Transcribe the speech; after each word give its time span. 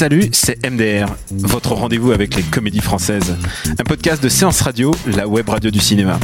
Salut, 0.00 0.30
c'est 0.32 0.66
MDR, 0.66 1.14
votre 1.30 1.74
rendez-vous 1.74 2.12
avec 2.12 2.34
les 2.34 2.42
comédies 2.42 2.80
françaises. 2.80 3.36
Un 3.78 3.84
podcast 3.84 4.22
de 4.22 4.30
séance 4.30 4.62
radio, 4.62 4.94
la 5.06 5.28
web 5.28 5.46
radio 5.46 5.70
du 5.70 5.78
cinéma. 5.78 6.18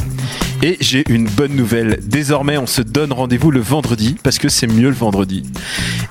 Et 0.63 0.77
j'ai 0.79 1.03
une 1.11 1.29
bonne 1.29 1.55
nouvelle. 1.55 1.99
Désormais, 2.01 2.57
on 2.57 2.65
se 2.65 2.81
donne 2.81 3.13
rendez-vous 3.13 3.51
le 3.51 3.59
vendredi 3.59 4.15
parce 4.23 4.39
que 4.39 4.49
c'est 4.49 4.65
mieux 4.65 4.89
le 4.89 4.95
vendredi. 4.95 5.43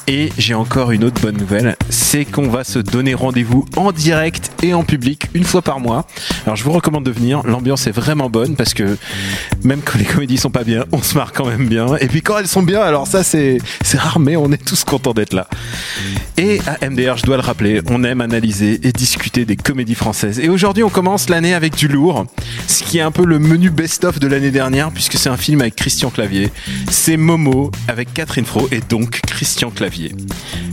Et 0.09 0.31
j'ai 0.39 0.55
encore 0.55 0.93
une 0.93 1.03
autre 1.03 1.21
bonne 1.21 1.37
nouvelle, 1.37 1.75
c'est 1.91 2.25
qu'on 2.25 2.49
va 2.49 2.63
se 2.63 2.79
donner 2.79 3.15
rendez-vous 3.15 3.65
en 3.77 3.91
direct 3.91 4.53
et 4.63 4.73
en 4.73 4.85
public 4.85 5.27
une 5.35 5.43
fois 5.43 5.63
par 5.63 5.81
mois. 5.81 6.07
Alors 6.45 6.55
je 6.55 6.63
vous 6.63 6.71
recommande 6.71 7.05
de 7.05 7.11
venir, 7.11 7.43
l'ambiance 7.45 7.89
est 7.89 7.93
vraiment 7.93 8.31
bonne 8.31 8.55
parce 8.55 8.73
que 8.73 8.97
même 9.65 9.81
quand 9.83 9.99
les 9.99 10.05
comédies 10.05 10.37
sont 10.37 10.51
pas 10.51 10.63
bien, 10.63 10.85
on 10.93 11.03
se 11.03 11.17
marre 11.17 11.33
quand 11.33 11.47
même 11.47 11.67
bien. 11.67 11.97
Et 11.97 12.07
puis 12.07 12.23
quand 12.23 12.39
elles 12.39 12.47
sont 12.47 12.63
bien, 12.63 12.83
alors 12.83 13.09
ça 13.09 13.25
c'est 13.25 13.59
rare 13.95 14.21
mais 14.21 14.37
on 14.37 14.53
est 14.53 14.65
tous 14.65 14.85
contents 14.85 15.13
d'être 15.13 15.33
là. 15.33 15.49
Et 16.39 16.61
à 16.69 16.89
MDR, 16.89 17.17
je 17.17 17.25
dois 17.25 17.37
le 17.37 17.43
rappeler, 17.43 17.81
on 17.89 18.05
aime 18.05 18.21
analyser 18.21 18.79
et 18.87 18.93
discuter 18.93 19.45
des 19.45 19.57
comédies 19.57 19.95
françaises. 19.97 20.39
Et 20.39 20.49
aujourd'hui, 20.49 20.85
on 20.85 20.91
commence 20.91 21.29
l'année 21.29 21.55
avec 21.55 21.75
du 21.75 21.89
lourd, 21.89 22.27
ce 22.69 22.85
qui 22.85 22.99
est 22.99 23.03
un 23.03 23.11
peu 23.11 23.25
le 23.25 23.41
menu 23.41 23.71
best-of 23.71 24.21
de 24.21 24.29
l'année 24.29 24.53
dernière 24.53 24.93
puisque 24.93 25.15
c'est 25.15 25.31
un 25.31 25.37
film 25.37 25.63
avec 25.63 25.75
Christian 25.75 26.11
Clavier. 26.11 26.53
C'est 26.91 27.17
Momo 27.17 27.73
avec 27.89 28.15
Catherine 28.15 28.45
Fro 28.45 28.69
et 28.71 28.81
donc 28.89 29.21
Christian 29.27 29.71
Clavier. 29.71 29.96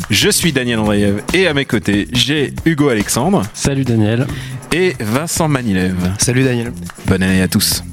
Je 0.10 0.30
suis 0.30 0.52
Daniel 0.52 0.80
Andreev 0.80 1.22
et 1.34 1.48
à 1.48 1.54
mes 1.54 1.66
côtés, 1.66 2.08
j'ai 2.12 2.54
Hugo 2.66 2.90
Alexandre. 2.90 3.44
Salut 3.54 3.84
Daniel. 3.84 4.28
Et 4.72 4.96
Vincent 5.00 5.48
Manilev. 5.48 5.96
Salut 6.18 6.44
Daniel. 6.44 6.72
Bonne 7.08 7.24
année 7.24 7.42
à 7.42 7.48
tous. 7.48 7.84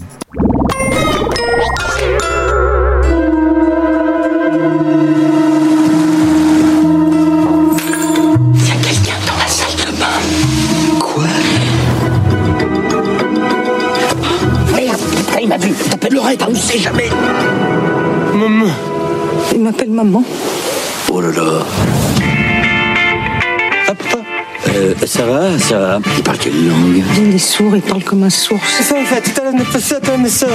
Ça 25.21 25.27
va, 25.27 25.59
ça 25.59 25.79
va. 25.79 25.99
Il 26.17 26.23
parle 26.23 26.39
quelle 26.39 26.67
langue? 26.69 27.03
Il 27.19 27.35
est 27.35 27.39
sourd, 27.39 27.73
il 27.77 27.83
parle 27.83 28.03
comme 28.03 28.23
un 28.23 28.31
sourd. 28.31 28.59
C'est 28.79 28.85
ça 28.85 28.95
en 29.01 29.05
fait, 29.05 29.21
tout 29.21 29.41
à 29.41 29.45
l'heure, 29.45 29.53
ta 29.71 29.79
ça. 29.79 30.47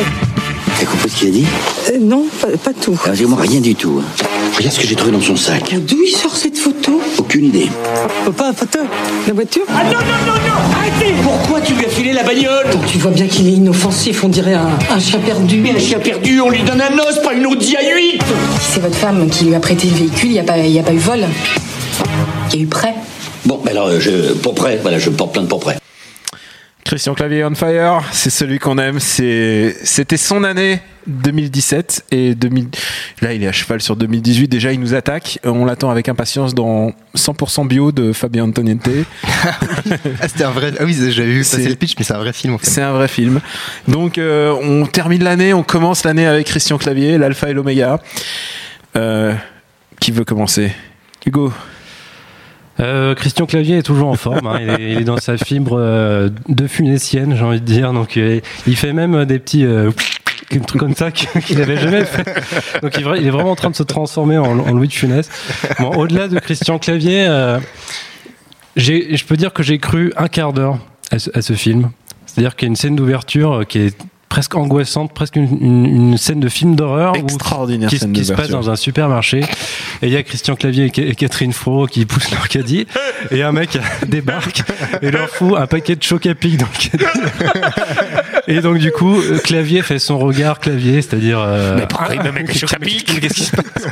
T'as 0.79 0.85
compris 0.87 1.09
ce 1.09 1.15
qu'il 1.17 1.27
a 1.27 1.31
dit? 1.31 1.45
Euh, 1.93 1.97
non, 2.01 2.25
pas, 2.41 2.47
pas 2.57 2.71
tout. 2.73 2.97
Alors, 3.03 3.15
dis-moi 3.15 3.37
rien 3.41 3.61
du 3.61 3.75
tout. 3.75 4.01
hein. 4.01 4.25
Regarde 4.57 4.73
ce 4.73 4.79
que 4.81 4.87
j'ai 4.87 4.95
trouvé 4.95 5.11
dans 5.11 5.21
son 5.21 5.35
sac. 5.35 5.73
D'où 5.87 5.97
il 6.05 6.11
sort 6.11 6.35
cette 6.35 6.57
photo? 6.57 6.99
Aucune 7.19 7.45
idée. 7.45 7.69
Papa, 8.25 8.51
photo? 8.53 8.79
La 9.27 9.33
voiture? 9.33 9.63
Ah 9.69 9.83
non, 9.83 9.91
non, 9.91 9.97
non, 10.25 10.33
non 10.33 10.75
Arrêtez 10.79 11.13
Pourquoi 11.23 11.61
tu 11.61 11.73
lui 11.75 11.85
as 11.85 11.89
filé 11.89 12.11
la 12.13 12.23
bagnole? 12.23 12.65
Tu 12.91 12.97
vois 12.97 13.11
bien 13.11 13.27
qu'il 13.27 13.47
est 13.47 13.51
inoffensif, 13.53 14.23
on 14.23 14.29
dirait 14.29 14.55
un, 14.55 14.69
un 14.89 14.99
chat 14.99 15.19
perdu. 15.19 15.59
Mais 15.61 15.75
un 15.75 15.79
chien 15.79 15.99
perdu, 15.99 16.41
on 16.41 16.49
lui 16.49 16.63
donne 16.63 16.81
un 16.81 16.97
os, 16.99 17.19
pas 17.23 17.33
une 17.33 17.45
Audi 17.45 17.75
A8 17.75 18.19
Si 18.59 18.71
c'est 18.73 18.79
votre 18.81 18.95
femme 18.97 19.29
qui 19.29 19.45
lui 19.45 19.55
a 19.55 19.59
prêté 19.59 19.87
le 19.87 19.95
véhicule, 19.95 20.29
il 20.29 20.33
n'y 20.33 20.39
a, 20.39 20.43
pas- 20.43 20.57
il 20.57 20.71
y 20.71 20.79
a 20.79 20.83
pas 20.83 20.93
eu 20.93 20.97
vol. 20.97 21.19
Il 22.51 22.55
y 22.57 22.59
a 22.59 22.63
eu 22.63 22.67
prêt. 22.67 22.93
Bon, 23.45 23.61
alors, 23.69 23.87
euh, 23.87 23.99
je, 23.99 24.33
pour 24.33 24.55
prêt, 24.55 24.79
voilà, 24.81 24.97
je 24.99 25.09
porte 25.09 25.33
plainte 25.33 25.47
pour 25.47 25.59
prêt. 25.59 25.77
Christian 26.83 27.15
Clavier 27.15 27.43
on 27.45 27.55
fire, 27.55 28.01
c'est 28.11 28.29
celui 28.29 28.59
qu'on 28.59 28.77
aime. 28.77 28.99
C'était 28.99 30.17
son 30.17 30.43
année 30.43 30.79
2017 31.07 32.05
et 32.11 32.35
2000. 32.35 32.67
Là, 33.21 33.33
il 33.33 33.41
est 33.43 33.47
à 33.47 33.51
cheval 33.51 33.81
sur 33.81 33.95
2018. 33.95 34.47
Déjà, 34.47 34.71
il 34.71 34.79
nous 34.79 34.93
attaque. 34.93 35.39
On 35.43 35.65
l'attend 35.65 35.89
avec 35.89 36.09
impatience 36.09 36.53
dans 36.53 36.91
100% 37.17 37.67
bio 37.67 37.91
de 37.91 38.13
Fabien 38.13 38.43
Antoniente. 38.45 38.87
Ah, 40.21 40.27
c'était 40.27 40.43
un 40.43 40.51
vrai. 40.51 40.73
Ah 40.79 40.83
oui, 40.85 40.95
j'avais 41.11 41.29
vu 41.31 41.43
C'est- 41.43 41.57
passer 41.57 41.69
le 41.69 41.75
pitch, 41.75 41.93
mais 41.97 42.03
c'est 42.05 42.13
un 42.13 42.17
vrai 42.19 42.33
film 42.33 42.53
en 42.53 42.57
fait. 42.59 42.67
C'est 42.69 42.81
un 42.81 42.93
vrai 42.93 43.07
film. 43.07 43.41
Donc, 43.87 44.17
euh, 44.19 44.51
on 44.61 44.85
termine 44.85 45.23
l'année. 45.23 45.53
On 45.53 45.63
commence 45.63 46.03
l'année 46.03 46.25
avec 46.27 46.45
Christian 46.47 46.77
Clavier, 46.77 47.17
l'alpha 47.17 47.49
et 47.49 47.53
l'oméga. 47.53 47.99
Euh, 48.95 49.33
qui 49.99 50.11
veut 50.11 50.23
commencer? 50.23 50.71
Hugo. 51.25 51.51
Euh, 52.79 53.15
Christian 53.15 53.45
Clavier 53.45 53.77
est 53.77 53.83
toujours 53.83 54.09
en 54.09 54.15
forme. 54.15 54.47
hein. 54.47 54.59
Il, 54.61 54.69
est, 54.69 54.91
il 54.91 54.97
est 54.99 55.03
dans 55.05 55.17
sa 55.17 55.37
fibre 55.37 55.77
euh, 55.79 56.29
de 56.49 56.67
funessienne, 56.67 57.35
j'ai 57.35 57.43
envie 57.43 57.61
de 57.61 57.65
dire. 57.65 57.93
Donc, 57.93 58.17
euh, 58.17 58.41
il 58.67 58.75
fait 58.75 58.93
même 58.93 59.25
des 59.25 59.39
petits 59.39 59.65
euh, 59.65 59.91
trucs 60.67 60.79
comme 60.81 60.95
ça 60.95 61.11
qu'il 61.11 61.57
n'avait 61.57 61.77
jamais 61.77 62.03
fait. 62.03 62.25
Donc, 62.81 62.97
il, 62.97 63.25
est 63.25 63.29
vraiment 63.29 63.51
en 63.51 63.55
train 63.55 63.69
de 63.69 63.75
se 63.75 63.83
transformer 63.83 64.37
en, 64.37 64.59
en 64.59 64.71
Louis 64.73 64.87
de 64.89 64.93
Funès. 64.93 65.29
Bon, 65.79 65.89
au-delà 65.91 66.27
de 66.27 66.37
Christian 66.39 66.77
Clavier, 66.77 67.25
euh, 67.27 67.59
je 68.75 69.23
peux 69.23 69.37
dire 69.37 69.53
que 69.53 69.63
j'ai 69.63 69.77
cru 69.79 70.11
un 70.17 70.27
quart 70.27 70.51
d'heure 70.53 70.79
à 71.11 71.15
à 71.15 71.41
ce 71.41 71.53
film. 71.53 71.91
C'est-à-dire 72.25 72.57
qu'il 72.57 72.65
y 72.65 72.69
a 72.69 72.71
une 72.71 72.75
scène 72.75 72.97
d'ouverture 72.97 73.53
euh, 73.53 73.63
qui 73.63 73.79
est 73.79 73.97
presque 74.35 74.55
angoissante, 74.55 75.13
presque 75.13 75.37
une, 75.37 75.47
une- 75.61 75.85
une 75.85 76.17
scène 76.17 76.41
de 76.41 76.49
film 76.49 76.75
d'horreur 76.75 77.15
Extraordinaire 77.15 77.87
qui, 77.89 77.97
scène 77.99 78.11
qui 78.11 78.25
se 78.25 78.33
passe 78.33 78.49
dans 78.49 78.69
un 78.69 78.75
supermarché. 78.75 79.39
Et 80.01 80.07
il 80.07 80.09
y 80.09 80.17
a 80.17 80.23
Christian 80.23 80.57
Clavier 80.57 80.87
et 80.87 80.91
Ca- 80.93 81.03
et 81.07 81.15
Catherine 81.15 81.53
Fro 81.53 81.87
qui 81.87 82.05
poussent 82.05 82.31
leur 82.31 82.49
caddie. 82.49 82.85
Et 83.31 83.43
un 83.43 83.53
mec 83.53 83.77
débarque 84.09 84.63
et 85.01 85.09
leur 85.09 85.29
fout 85.29 85.53
un 85.57 85.67
paquet 85.67 85.95
de 85.95 86.03
choc 86.03 86.25
à 86.25 86.35
pic 86.35 86.57
dans 86.57 86.65
le 86.65 86.89
caddie. 86.89 87.05
Et 88.49 88.59
donc 88.59 88.77
du 88.77 88.91
coup 88.91 89.15
Clavier 89.45 89.81
fait 89.83 89.99
son 89.99 90.19
regard 90.19 90.59
Clavier 90.59 91.01
c'est-à-dire 91.01 91.39
euh, 91.39 91.79
il 92.13 92.21
me 92.21 92.31
met 92.31 92.43
des 92.43 92.53
chocs 92.53 92.73
à 92.73 92.77
pic 92.79 93.05
qu'est-ce 93.21 93.33
qui 93.33 93.43
se 93.45 93.55
passe? 93.55 93.87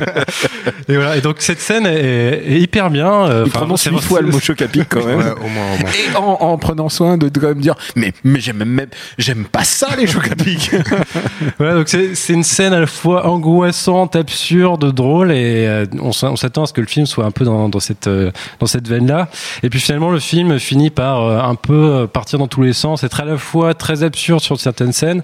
Et 0.88 0.94
voilà. 0.96 1.16
Et 1.16 1.22
donc 1.22 1.36
cette 1.38 1.60
scène 1.60 1.86
est, 1.86 2.42
est 2.46 2.60
hyper 2.60 2.90
bien 2.90 3.10
euh, 3.10 3.44
Il 3.46 3.48
enfin, 3.48 3.60
prononce 3.60 3.88
vrai- 3.88 4.02
fois 4.02 4.20
le 4.20 4.28
mot 4.28 4.40
choc 4.40 4.60
à 4.60 4.68
pic 4.68 4.84
quand 4.90 5.04
même. 5.06 5.18
Ouais, 5.18 5.24
au 5.24 5.48
moins, 5.48 5.74
au 5.74 5.80
moins. 5.80 5.90
Et 6.12 6.16
en, 6.16 6.22
en 6.52 6.58
prenant 6.58 6.90
soin 6.90 7.16
de, 7.16 7.30
de 7.30 7.40
quand 7.40 7.48
même 7.48 7.60
dire 7.62 7.74
mais 7.96 8.12
mais 8.24 8.40
j'aime 8.40 8.58
même 8.64 8.86
j'aime 9.16 9.44
pas 9.44 9.64
ça 9.64 9.88
les 9.98 10.06
chocs 10.06 10.28
donc 11.58 11.88
c'est 11.88 12.32
une 12.32 12.42
scène 12.42 12.72
à 12.72 12.80
la 12.80 12.86
fois 12.86 13.26
angoissante, 13.26 14.16
absurde, 14.16 14.92
drôle, 14.92 15.32
et 15.32 15.66
euh, 15.66 15.86
on 16.00 16.12
s'attend 16.12 16.64
à 16.64 16.66
ce 16.66 16.72
que 16.72 16.80
le 16.80 16.86
film 16.86 17.06
soit 17.06 17.24
un 17.24 17.30
peu 17.30 17.44
dans, 17.44 17.70
cette 17.80 18.06
euh, 18.06 18.30
dans 18.60 18.66
cette 18.66 18.88
veine-là. 18.88 19.28
Et 19.62 19.70
puis 19.70 19.80
finalement, 19.80 20.10
le 20.10 20.20
film 20.20 20.58
finit 20.58 20.90
par 20.90 21.22
euh, 21.22 21.40
un 21.40 21.54
peu 21.54 22.06
partir 22.12 22.38
dans 22.38 22.48
tous 22.48 22.62
les 22.62 22.72
sens, 22.72 23.04
être 23.04 23.20
à 23.20 23.24
la 23.24 23.36
fois 23.36 23.74
très 23.74 24.02
absurde 24.02 24.40
sur 24.40 24.60
certaines 24.60 24.92
scènes, 24.92 25.22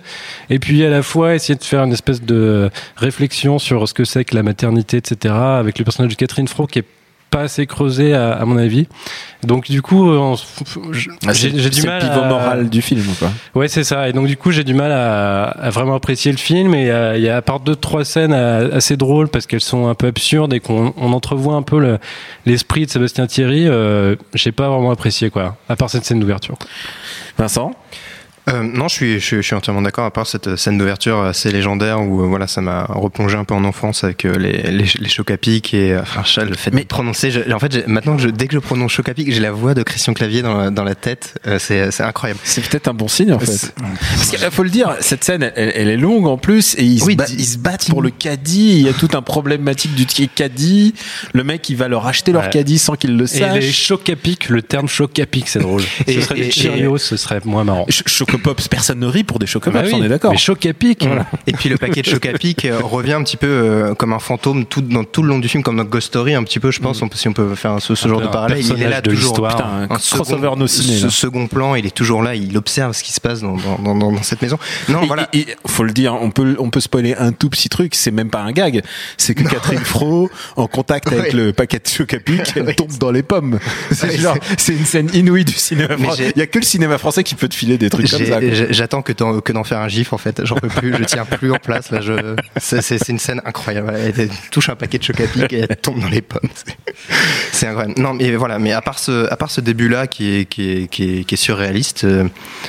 et 0.49 0.59
puis 0.59 0.85
à 0.85 0.91
la 0.91 1.03
fois 1.03 1.35
essayer 1.35 1.57
de 1.57 1.65
faire 1.65 1.85
une 1.85 1.93
espèce 1.93 2.23
de 2.23 2.71
réflexion 2.97 3.59
sur 3.59 3.89
ce 3.89 3.95
que 3.95 4.05
c'est 4.05 4.25
que 4.25 4.35
la 4.35 4.43
maternité, 4.43 4.99
etc. 4.99 5.35
Avec 5.35 5.79
le 5.79 5.85
personnage 5.85 6.11
de 6.11 6.17
Catherine 6.17 6.49
Fro 6.49 6.67
qui 6.67 6.81
est 6.81 6.85
pas 7.31 7.43
assez 7.43 7.67
creusé 7.67 8.13
à, 8.15 8.33
à 8.33 8.45
mon 8.45 8.57
avis. 8.59 8.87
Donc 9.45 9.71
du 9.71 9.81
coup, 9.83 10.11
euh, 10.11 10.35
s- 10.35 10.47
j'ai 11.33 11.51
du 11.51 11.81
c'est 11.81 11.87
mal 11.87 12.03
le 12.03 12.09
pivot 12.09 12.21
à- 12.25 12.29
moral 12.29 12.69
du 12.69 12.83
film 12.83 13.05
quoi. 13.19 13.31
Ouais, 13.55 13.69
c'est 13.69 13.85
ça. 13.85 14.09
Et 14.09 14.13
donc 14.13 14.27
du 14.27 14.37
coup, 14.37 14.51
j'ai 14.51 14.65
du 14.65 14.75
mal 14.75 14.93
à, 14.93 15.45
à 15.45 15.71
vraiment 15.71 15.95
apprécier 15.95 16.33
le 16.33 16.39
film. 16.39 16.75
Et 16.75 16.91
euh, 16.91 17.17
il 17.17 17.23
y 17.23 17.29
a 17.29 17.37
à 17.37 17.43
part 17.43 17.61
deux 17.61 17.77
trois 17.77 18.05
scènes 18.05 18.33
euh, 18.35 18.77
assez 18.77 18.97
drôles 18.97 19.29
parce 19.29 19.47
qu'elles 19.47 19.61
sont 19.61 19.87
un 19.89 19.95
peu 19.95 20.09
absurdes 20.09 20.53
et 20.53 20.61
qu'on 20.61 20.93
on 20.97 21.13
entrevoit 21.13 21.55
un 21.55 21.63
peu 21.63 21.79
le- 21.79 21.99
l'esprit 22.47 22.85
de 22.87 22.91
Sébastien 22.91 23.27
Thierry. 23.27 23.67
Euh, 23.67 24.17
j'ai 24.35 24.53
pas 24.53 24.69
vraiment 24.69 24.91
apprécié 24.91 25.31
quoi. 25.31 25.57
À 25.69 25.77
part 25.77 25.89
cette 25.89 26.05
scène 26.05 26.21
d'ouverture. 26.21 26.57
Vincent? 27.39 27.73
Euh, 28.53 28.63
non, 28.63 28.89
je 28.89 28.95
suis, 28.95 29.21
je, 29.21 29.25
suis- 29.25 29.37
je 29.37 29.43
suis 29.43 29.55
entièrement 29.55 29.83
d'accord. 29.83 30.05
À 30.05 30.11
part 30.11 30.27
cette 30.27 30.57
scène 30.57 30.79
d'ouverture 30.79 31.21
assez 31.23 31.53
légendaire 31.53 32.01
où 32.03 32.23
euh, 32.23 32.27
voilà, 32.27 32.47
ça 32.47 32.61
m'a 32.61 32.85
replongé 32.85 33.37
un 33.37 33.45
peu 33.45 33.55
en 33.55 33.65
enfance 33.65 34.03
avec 34.05 34.25
euh, 34.25 34.37
les, 34.39 34.63
les, 34.71 34.85
les 34.99 35.09
chocs 35.09 35.31
à 35.31 35.37
pic 35.37 35.73
et 35.75 35.93
euh, 35.93 36.01
enfin 36.03 36.45
le 36.45 36.55
fait 36.57 36.71
Mais- 36.73 36.83
de 36.83 36.87
prononcer. 36.87 37.31
je- 37.31 37.51
en 37.53 37.59
fait, 37.59 37.73
j'ai- 37.73 37.85
maintenant 37.87 38.17
que 38.17 38.23
je, 38.23 38.29
dès 38.29 38.47
que 38.47 38.55
je 38.55 38.59
prononce 38.59 38.93
choc 38.93 39.09
à 39.09 39.15
pic, 39.15 39.33
j'ai 39.33 39.41
la 39.41 39.53
voix 39.53 39.75
de 39.75 39.83
Christian 39.83 40.15
Clavier 40.15 40.43
dans, 40.43 40.57
la- 40.57 40.71
dans 40.71 40.85
la 40.85 40.95
tête. 40.95 41.39
Euh, 41.47 41.59
c'est 41.59 41.91
c'est 41.91 42.03
incroyable. 42.03 42.41
C'est 42.45 42.67
peut-être 42.67 42.89
un 42.89 42.95
bon 42.95 43.09
signe 43.09 43.33
en 43.33 43.39
fait. 43.39 43.73
Parce 44.17 44.31
qu'il 44.31 44.39
faut 44.51 44.63
le 44.63 44.71
dire, 44.71 44.97
cette 45.01 45.23
scène, 45.25 45.51
elle, 45.55 45.73
elle 45.75 45.89
est 45.89 45.97
longue 45.97 46.27
en 46.27 46.37
plus 46.39 46.75
et 46.79 46.85
ils, 46.85 47.03
Oui, 47.05 47.13
se, 47.13 47.17
ba- 47.19 47.25
di- 47.27 47.37
ils 47.39 47.45
se 47.47 47.59
battent 47.59 47.89
pour 47.89 48.03
le 48.03 48.11
caddie. 48.11 48.79
Il 48.81 48.83
y 48.87 48.89
a 48.89 48.93
toute 48.93 49.15
un 49.15 49.23
problématique 49.23 49.95
du 49.95 50.07
caddie. 50.29 50.95
Le 51.35 51.45
mec, 51.45 51.69
il 51.69 51.77
va 51.77 51.89
leur 51.89 52.07
acheter 52.07 52.33
leur 52.33 52.45
Ouais. 52.45 52.51
caddie 52.51 52.79
sans 52.79 52.95
qu'ils 52.97 53.17
le 53.17 53.25
Et 53.37 53.61
les 53.61 53.73
chocs 53.73 54.09
à 54.11 54.17
pic, 54.17 54.49
le 54.49 54.63
terme 54.63 54.89
choc 54.89 55.19
à 55.19 55.27
pic, 55.27 55.49
c'est 55.49 55.61
drôle. 55.61 55.83
Et- 56.07 56.15
ce 56.15 56.21
serait 56.23 56.39
et- 56.39 56.45
des 56.45 56.51
Cheerios, 56.51 56.99
ce 56.99 57.17
serait 57.17 57.41
moins 57.45 57.65
marrant. 57.65 57.87
Ch- 57.89 58.03
Chocopops, 58.41 58.69
personne 58.69 58.99
ne 59.01 59.07
rit 59.07 59.25
pour 59.25 59.39
des 59.39 59.47
Chocopops, 59.47 59.75
Bah 59.83 59.83
oui, 59.87 59.93
on 59.95 60.03
est 60.05 60.09
d'accord. 60.09 60.33
Mais 60.33 60.39
choc 60.39 60.65
à 60.67 60.73
pic. 60.73 61.07
Et 61.47 61.53
puis 61.53 61.69
le 61.69 61.77
paquet 61.77 62.03
de 62.03 62.07
choc 62.07 62.25
à 62.27 62.33
pic 62.33 62.65
euh, 62.65 62.79
revient 62.83 63.13
un 63.15 63.23
petit 63.23 63.37
peu 63.37 63.47
euh, 63.47 63.95
comme 63.95 64.13
un 64.13 64.19
fantôme 64.19 64.65
tout, 64.67 64.81
dans 64.81 65.05
tout 65.05 65.23
le 65.23 65.29
long 65.29 65.39
du 65.39 65.49
film, 65.49 65.63
comme 65.63 65.77
dans 65.77 65.85
Ghost 65.85 66.09
Story, 66.09 66.35
un 66.35 66.43
petit 66.45 66.61
peu, 66.61 66.71
je 66.71 66.81
pense, 66.81 67.03
on 67.03 67.09
peut- 67.09 67.17
si 67.17 67.29
on 67.29 67.33
peut 67.33 67.55
faire 67.55 67.81
ce, 67.81 67.95
genre 67.95 68.21
de 68.21 68.27
parallèle. 68.29 68.61
Il 68.65 68.83
est 68.83 68.89
là 68.89 69.01
de 69.01 69.11
toujours. 69.11 69.35
Putain, 69.35 69.65
un 69.65 69.83
un 69.83 69.99
crossover 69.99 70.51
no 70.57 70.67
ciné. 70.67 70.97
ce 70.99 71.05
là. 71.05 71.11
second 71.11 71.47
plan, 71.47 71.75
il 71.75 71.87
est 71.87 71.95
toujours 71.95 72.23
là, 72.23 72.35
il 72.35 72.57
observe 72.57 72.93
ce 72.95 73.03
qui 73.03 73.13
se 73.13 73.21
passe 73.21 73.41
dans, 73.41 73.57
dans, 73.57 73.95
dans, 73.95 74.13
dans 74.13 74.23
cette 74.23 74.43
maison. 74.43 74.59
Non, 74.89 75.03
Et- 75.03 75.07
voilà. 75.07 75.29
et- 75.33 75.41
et 75.41 75.47
faut 75.67 75.85
le 75.85 75.93
dire, 75.93 76.15
on 76.21 76.31
peut, 76.31 76.57
on 76.59 76.69
peut 76.71 76.81
spoiler 76.81 77.15
un 77.17 77.33
tout 77.33 77.49
petit 77.49 77.69
truc, 77.71 77.95
c'est 77.95 78.11
même 78.11 78.29
pas 78.31 78.41
un 78.41 78.53
gag, 78.53 78.83
c'est 79.17 79.35
que 79.35 79.43
Catherine 79.43 79.81
Fro, 79.81 80.29
en 80.57 80.67
contact 80.67 81.11
avec 81.13 81.33
le 81.33 81.53
paquet 81.53 81.79
de 81.79 81.89
choc 81.89 82.13
à 82.15 82.19
pic, 82.19 82.53
elle 82.57 82.75
tombe 82.75 82.93
dans 82.99 83.11
les 83.11 83.23
pommes. 83.23 83.59
C'est 83.91 84.09
Ouais, 84.09 84.17
genre, 84.19 84.37
c'est 84.59 84.73
une 84.75 84.85
scène 84.85 85.09
inouïe 85.15 85.45
du 85.45 85.55
cinéma 85.55 85.97
français. 85.97 86.33
Il 86.37 86.39
y 86.39 86.43
a 86.43 86.47
que 86.47 86.59
le 86.59 86.65
cinéma 86.65 86.99
français 86.99 87.25
qui 87.25 87.35
peut 87.35 87.49
te 87.49 87.55
filer 87.55 87.79
des 87.79 87.89
trucs 87.91 88.11
comme 88.11 88.25
ça. 88.31 88.67
J'attends 88.71 89.03
que 89.03 89.13
d'en 89.13 89.41
que 89.41 89.53
d'en 89.53 89.65
faire 89.65 89.79
un 89.81 89.89
gif 89.89 90.13
en 90.13 90.19
fait. 90.19 90.45
J'en 90.45 90.57
peux 90.57 90.69
plus, 90.69 90.95
je 90.99 91.05
tiens 91.05 91.25
plus 91.25 91.51
en 91.53 91.57
place. 91.59 91.91
Là, 91.91 92.01
je... 92.01 92.13
c'est 92.59 92.83
c'est- 92.83 92.99
c'est 92.99 93.13
une 93.13 93.19
scène 93.19 93.41
incroyable. 93.45 93.93
Elle, 93.97 94.29
touche 94.51 94.69
un 94.69 94.77
paquet 94.77 94.99
de 94.99 95.03
choc 95.05 95.21
à 95.21 95.27
pic 95.27 95.53
et 95.53 95.67
elle 95.69 95.77
tombe 95.77 96.01
dans 96.01 96.09
les 96.09 96.23
pommes. 96.23 96.49
C'est- 96.55 96.77
C'est 97.53 97.67
incroyable. 97.67 98.01
Non, 98.01 98.15
mais 98.15 98.35
voilà. 98.37 98.59
Mais 98.59 98.73
à 98.73 98.81
part 98.81 98.99
ce, 98.99 99.31
à 99.33 99.37
part 99.37 99.51
ce 99.51 99.61
début-là 99.61 100.07
qui 100.07 100.35
est, 100.41 100.45
qui 100.47 100.71
est, 100.71 100.89
qui 100.89 101.19
est, 101.21 101.25
qui 101.25 101.35
est 101.35 101.39
surréaliste, 101.39 102.05
euh, 102.05 102.25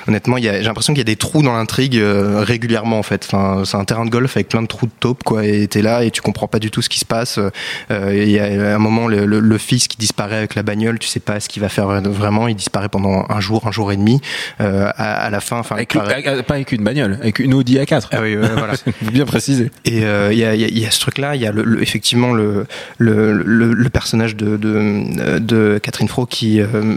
honnêtement, 0.07 0.37
il 0.37 0.43
y 0.43 0.49
a- 0.49 0.57
j'ai 0.61 0.67
l'impression 0.67 0.93
qu'il 0.93 0.99
y 0.99 1.01
a 1.01 1.05
des 1.05 1.15
trous 1.15 1.41
dans 1.43 1.53
l'intrigue 1.53 1.97
euh, 1.97 2.43
régulièrement 2.43 2.99
en 2.99 3.03
fait. 3.03 3.25
Enfin, 3.31 3.63
c'est 3.65 3.77
un 3.77 3.85
terrain 3.85 4.05
de 4.05 4.09
golf 4.09 4.35
avec 4.35 4.49
plein 4.49 4.61
de 4.61 4.67
trous 4.67 4.85
de 4.87 4.91
taupe 4.99 5.23
quoi. 5.23 5.45
Et 5.45 5.67
t'es 5.67 5.81
là 5.81 6.03
et 6.03 6.11
tu 6.11 6.21
comprends 6.21 6.47
pas 6.47 6.59
du 6.59 6.71
tout 6.71 6.81
ce 6.81 6.89
qui 6.89 6.99
se 6.99 7.05
passe. 7.05 7.39
Euh, 7.91 8.11
Il 8.13 8.29
y 8.29 8.39
a 8.39 8.75
un 8.75 8.79
moment 8.79 9.07
le, 9.07 9.25
le- 9.25 9.39
le 9.39 9.57
fils 9.57 9.87
qui 9.87 9.97
disparaît 9.97 10.37
avec 10.37 10.55
la 10.55 10.63
bagnole. 10.63 10.99
Tu 10.99 11.07
sais 11.07 11.19
pas 11.19 11.39
ce 11.39 11.47
qu'il 11.49 11.61
va 11.61 11.69
faire 11.69 11.87
vraiment. 12.01 12.47
Il 12.47 12.55
disparaît 12.55 12.89
pendant 12.89 13.25
un 13.29 13.39
jour, 13.39 13.67
un 13.67 13.71
jour 13.71 13.91
et 13.91 13.97
demi. 13.97 14.21
Euh, 14.59 14.89
à, 14.95 15.25
à 15.25 15.29
la 15.29 15.39
fin, 15.41 15.57
enfin, 15.59 15.75
Avec, 15.75 15.93
pareil- 15.93 16.25
avec- 16.25 16.45
pas 16.45 16.53
avec 16.55 16.71
une 16.71 16.83
bagnole, 16.83 17.17
avec 17.21 17.39
une 17.39 17.53
Audi 17.53 17.77
A4. 17.77 18.07
ah 18.11 18.21
oui, 18.21 18.35
voilà. 18.35 18.73
Bien 19.11 19.25
préciser. 19.25 19.71
Et 19.85 20.03
euh, 20.05 20.31
il 20.31 20.39
y, 20.39 20.45
a, 20.45 20.55
il 20.55 20.61
y 20.61 20.65
a- 20.65 20.67
il 20.67 20.79
y 20.79 20.85
a 20.85 20.91
ce 20.91 20.99
truc-là, 21.01 21.35
il 21.35 21.41
y 21.41 21.45
a 21.45 21.51
le, 21.51 21.63
le- 21.63 21.81
effectivement 21.81 22.33
le, 22.33 22.65
le, 22.97 23.89
personnage 23.89 24.35
de, 24.35 24.57
de, 24.57 25.39
de 25.39 25.79
Catherine 25.83 26.07
Fro 26.07 26.25
qui, 26.25 26.61
euh, 26.61 26.95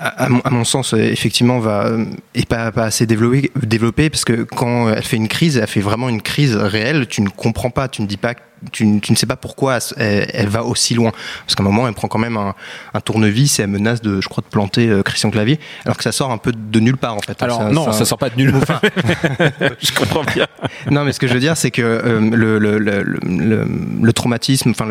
à, 0.00 0.28
mon, 0.28 0.40
à 0.40 0.50
mon 0.50 0.64
sens, 0.64 0.94
euh, 0.94 0.98
effectivement, 0.98 1.58
va 1.58 1.86
euh, 1.86 2.04
est 2.34 2.48
pas, 2.48 2.72
pas 2.72 2.84
assez 2.84 3.06
développé, 3.06 3.50
développé 3.62 4.10
parce 4.10 4.24
que 4.24 4.42
quand 4.42 4.88
elle 4.92 5.02
fait 5.02 5.16
une 5.18 5.28
crise, 5.28 5.58
elle 5.58 5.66
fait 5.68 5.80
vraiment 5.80 6.08
une 6.08 6.22
crise 6.22 6.56
réelle. 6.56 7.06
Tu 7.06 7.20
ne 7.22 7.28
comprends 7.28 7.70
pas, 7.70 7.88
tu 7.88 8.02
ne 8.02 8.06
dis 8.06 8.16
pas. 8.16 8.34
Tu, 8.70 8.86
ne- 8.86 9.00
tu 9.00 9.10
ne 9.12 9.16
sais 9.16 9.26
pas 9.26 9.36
pourquoi 9.36 9.78
elle, 9.96 10.30
elle 10.32 10.48
va 10.48 10.62
aussi 10.64 10.94
loin. 10.94 11.10
Parce 11.44 11.54
qu'à 11.56 11.62
un 11.62 11.66
moment, 11.66 11.88
elle 11.88 11.94
prend 11.94 12.06
quand 12.08 12.18
même 12.20 12.36
un, 12.36 12.54
un 12.94 13.00
tournevis 13.00 13.58
et 13.58 13.62
elle 13.62 13.68
menace 13.70 14.00
de, 14.02 14.20
je 14.20 14.28
crois, 14.28 14.42
de 14.42 14.48
planter 14.48 14.88
euh, 14.88 15.02
Christian 15.02 15.30
Clavier, 15.30 15.58
alors 15.84 15.96
que 15.96 16.04
ça 16.04 16.12
sort 16.12 16.30
un 16.30 16.38
peu 16.38 16.52
de 16.52 16.80
nulle 16.80 16.96
part 16.96 17.16
en 17.16 17.20
fait. 17.20 17.42
Alors, 17.42 17.58
Ça- 17.58 17.70
non, 17.70 17.86
ça- 17.86 17.92
ça 17.92 18.04
sort 18.04 18.18
pas 18.18 18.30
de 18.30 18.36
nul. 18.36 18.54
je 19.80 19.92
comprends 19.92 20.24
bien. 20.24 20.46
non, 20.90 21.04
mais 21.04 21.12
ce 21.12 21.18
que 21.20 21.26
je 21.26 21.34
veux 21.34 21.40
dire, 21.40 21.56
c'est 21.56 21.70
que 21.70 21.82
euh, 21.82 22.20
le, 22.20 22.58
le, 22.58 22.78
le, 22.78 23.02
le, 23.02 23.66
le 24.02 24.12
traumatisme, 24.12 24.70
enfin 24.70 24.86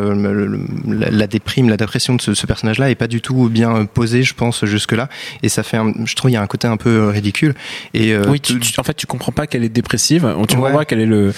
la, 0.88 1.28
déprime, 1.28 1.70
la 1.70 1.78
dépression 1.78 2.16
de 2.16 2.22
ce, 2.22 2.34
ce 2.34 2.46
personnage-là 2.46 2.90
est 2.90 2.96
pas 2.96 3.08
du 3.08 3.22
tout 3.22 3.50
bien 3.50 3.86
posé, 3.86 4.24
je 4.24 4.34
pense, 4.34 4.66
jusque-là. 4.66 5.10
Et 5.44 5.50
ça 5.50 5.64
fait, 5.64 5.78
un- 5.78 5.94
je 6.06 6.16
trouve, 6.16 6.32
il 6.32 6.34
y 6.34 6.38
a 6.38 6.42
un 6.42 6.48
côté 6.48 6.68
un 6.68 6.78
peu 6.78 7.10
ridicule. 7.10 7.54
Et 7.94 8.14
euh, 8.14 8.26
Oui, 8.28 8.40
tu- 8.40 8.60
tu- 8.60 8.80
en 8.80 8.84
fait, 8.84 8.94
tu 8.96 9.08
comprends 9.08 9.32
pas 9.32 9.48
qu'elle 9.48 9.64
est 9.64 9.70
dépressive. 9.70 10.22
Tu 10.22 10.28
Ouais. 10.28 10.46
comprends 10.62 10.78
pas 10.80 10.86
qu'elle 10.86 11.00
est 11.02 11.06
le, 11.06 11.34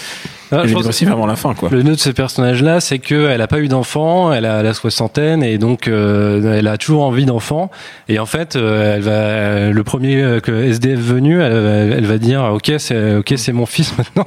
Ah, 0.54 0.60
elle 0.64 0.68
je 0.68 0.72
est 0.72 0.74
pense- 0.76 0.84
dépressive 0.84 1.10
avant 1.12 1.26
la 1.26 1.36
fin, 1.36 1.54
quoi. 1.54 1.70
Le 1.72 1.82
nœud 1.84 1.94
de 1.96 2.00
ce 2.00 2.10
personnage-là, 2.10 2.80
c'est 2.80 3.00
qu'elle 3.00 3.38
n'a 3.38 3.48
pas 3.48 3.60
eu 3.60 3.68
d'enfant, 3.68 4.32
elle 4.34 4.46
a 4.46 4.62
la 4.64 4.74
soixantaine 4.74 5.44
et 5.44 5.58
donc 5.58 5.88
euh, 5.88 6.58
elle 6.58 6.68
a 6.68 6.78
toujours 6.78 7.04
envie 7.04 7.26
d'enfant. 7.26 7.72
Et 8.10 8.20
en 8.20 8.26
fait, 8.26 8.56
euh, 8.56 8.96
elle 8.96 9.02
va, 9.02 9.72
le 9.74 9.84
premier 9.84 10.22
euh, 10.22 10.40
que 10.40 10.52
SDF 10.52 11.00
venu, 11.00 11.42
elle, 11.42 11.94
elle 11.98 12.06
va 12.06 12.18
dire 12.18 12.44
ok, 12.54 12.72
c'est 12.78 13.16
ok, 13.16 13.34
c'est 13.38 13.52
mon 13.54 13.66
fils 13.66 13.94
maintenant. 13.98 14.26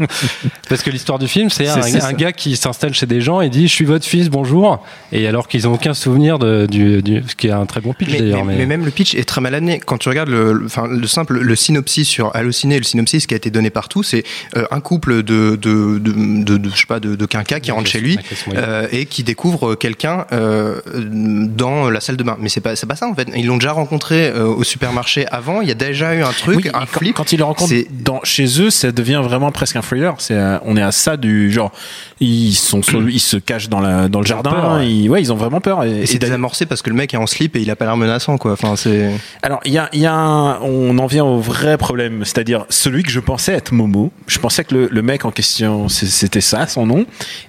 Parce 0.69 0.83
que 0.83 0.91
l'histoire 0.91 1.19
du 1.19 1.29
film, 1.29 1.51
c'est 1.51 1.69
un, 1.69 2.13
gars 2.13 2.33
qui 2.33 2.57
s'installe 2.57 2.95
chez 2.95 3.07
des 3.07 3.21
gens 3.21 3.41
et 3.41 3.49
dit 3.49 3.69
je 3.69 3.73
suis 3.73 3.85
votre 3.85 4.05
fils, 4.05 4.29
bonjour. 4.31 4.85
Et 5.13 5.27
alors 5.27 5.49
qu'ils 5.49 5.69
ont 5.69 5.75
aucun 5.75 5.95
souvenir 5.95 6.39
de, 6.39 6.67
du, 6.67 7.03
du, 7.03 7.23
ce 7.27 7.35
qui 7.37 7.49
est 7.49 7.53
un 7.53 7.67
très 7.67 7.81
bon 7.81 7.93
pitch 7.93 8.11
d'ailleurs. 8.17 8.45
mais- 8.45 8.57
mais 8.57 8.67
même 8.67 8.85
le 8.85 8.91
pitch 8.91 9.15
est 9.15 9.29
très 9.29 9.41
mal 9.41 9.55
amené. 9.55 9.81
Quand 9.85 9.99
tu 9.99 10.09
regardes 10.09 10.29
le, 10.31 10.53
le- 10.53 10.67
enfin, 10.67 10.87
le 10.89 11.07
simple, 11.07 11.39
le 11.39 11.57
synopsis 11.57 12.09
sur 12.09 12.35
Allociné, 12.35 12.79
le 12.79 12.85
synopsis 12.85 13.27
qui 13.27 13.35
a 13.35 13.37
été 13.37 13.51
donné 13.51 13.71
partout, 13.71 14.03
c'est 14.03 14.25
euh, 14.57 14.65
un 14.71 14.81
couple 14.81 15.23
de, 15.23 15.57
de, 15.61 15.99
de, 15.99 16.13
de, 16.17 16.57
de- 16.57 16.71
je 16.71 16.77
sais 16.81 16.87
pas, 16.87 17.01
de, 17.01 17.15
de 17.15 17.27
quinquas 17.27 17.61
qui 17.61 17.71
rentre 17.71 17.89
chez 17.89 18.01
lui. 18.01 18.19
Euh, 18.55 18.87
et 18.93 19.07
qui 19.07 19.23
découvre 19.23 19.75
quelqu'un 19.75 20.27
euh, 20.33 20.81
dans 20.95 21.91
la 21.91 22.01
salle 22.01 22.17
de 22.17 22.23
bain. 22.23 22.37
Mais 22.41 22.49
c'est 22.49 22.61
pas 22.61 22.77
c'est 22.77 22.87
pas 22.87 22.97
ça 22.97 23.07
en 23.07 23.15
fait. 23.15 23.29
Ils 23.37 23.47
l'ont 23.47 23.57
déjà 23.57 23.73
rencontré 23.73 24.29
euh, 24.29 24.47
au 24.47 24.65
supermarché 24.65 25.27
avant. 25.29 25.61
Il 25.61 25.69
y 25.69 25.71
a 25.71 25.75
déjà 25.75 26.15
eu 26.15 26.23
un 26.23 26.33
truc, 26.33 26.57
Oui, 26.57 26.69
un 26.73 26.81
quand, 26.81 26.99
flip. 27.01 27.17
quand 27.17 27.33
ils 27.33 27.39
le 27.39 27.45
rencontrent 27.45 27.73
dans, 27.91 28.21
chez 28.25 28.61
eux, 28.61 28.71
ça 28.71 28.93
devient 28.93 29.21
vraiment 29.23 29.51
presque 29.53 29.77
un 29.77 29.83
thriller. 29.83 30.15
C'est, 30.19 30.35
euh, 30.35 30.59
on 30.65 30.77
est 30.77 30.83
à 30.83 30.93
ça 30.93 31.17
du 31.17 31.51
genre, 31.53 31.73
ils 32.21 32.55
sont, 32.55 32.83
sur- 32.83 33.09
ils 33.09 33.21
se 33.21 33.37
cachent 33.37 33.69
dans 33.69 33.81
la, 33.81 34.09
dans 34.09 34.21
le 34.21 34.25
Ils 34.27 34.29
jardin. 34.29 34.51
peur, 34.51 34.73
ouais. 34.77 34.89
ils, 34.91 35.09
ouais, 35.09 35.21
ils 35.21 35.33
ont 35.33 35.37
vraiment 35.37 35.61
peur. 35.61 35.85
Et, 35.85 36.03
Et 36.03 36.07
c'est 36.07 36.19
désamorcé 36.19 36.67
parce 36.67 36.83
que 36.83 36.91
le 36.91 36.97
mec 36.97 37.13
est 37.15 37.19
en 37.19 37.27
slip 37.27 37.57
et 37.57 37.61
il 37.61 37.71
a 37.71 37.77
pas 37.77 37.85
l'air 37.85 37.97
menaçant 37.97 38.39
quoi. 38.39 38.53
Enfin 38.53 38.77
c'est. 38.77 39.11
alors, 39.43 39.61
il 39.65 39.73
y 39.73 39.79
a, 39.79 39.89
il 39.93 40.01
y 40.01 40.07
a 40.07 40.15
un- 40.15 40.61
on 40.61 40.99
en 40.99 41.07
vient 41.07 41.25
au 41.25 41.39
vrai 41.39 41.77
problème, 41.79 42.25
c'est-à-dire 42.25 42.65
celui 42.71 43.03
que 43.03 43.11
je 43.11 43.21
pensais 43.21 43.53
être 43.53 43.73
Momo. 43.73 44.13
Je 44.27 44.39
pensais 44.39 44.65
que 44.65 44.75
le, 44.75 44.89
le 44.91 45.03
mec 45.03 45.25
en 45.25 45.31
question, 45.31 45.89
c'est- 45.89 46.06
c'était 46.07 46.41
ça, 46.41 46.67
son 46.67 46.87
nom. 46.87 47.07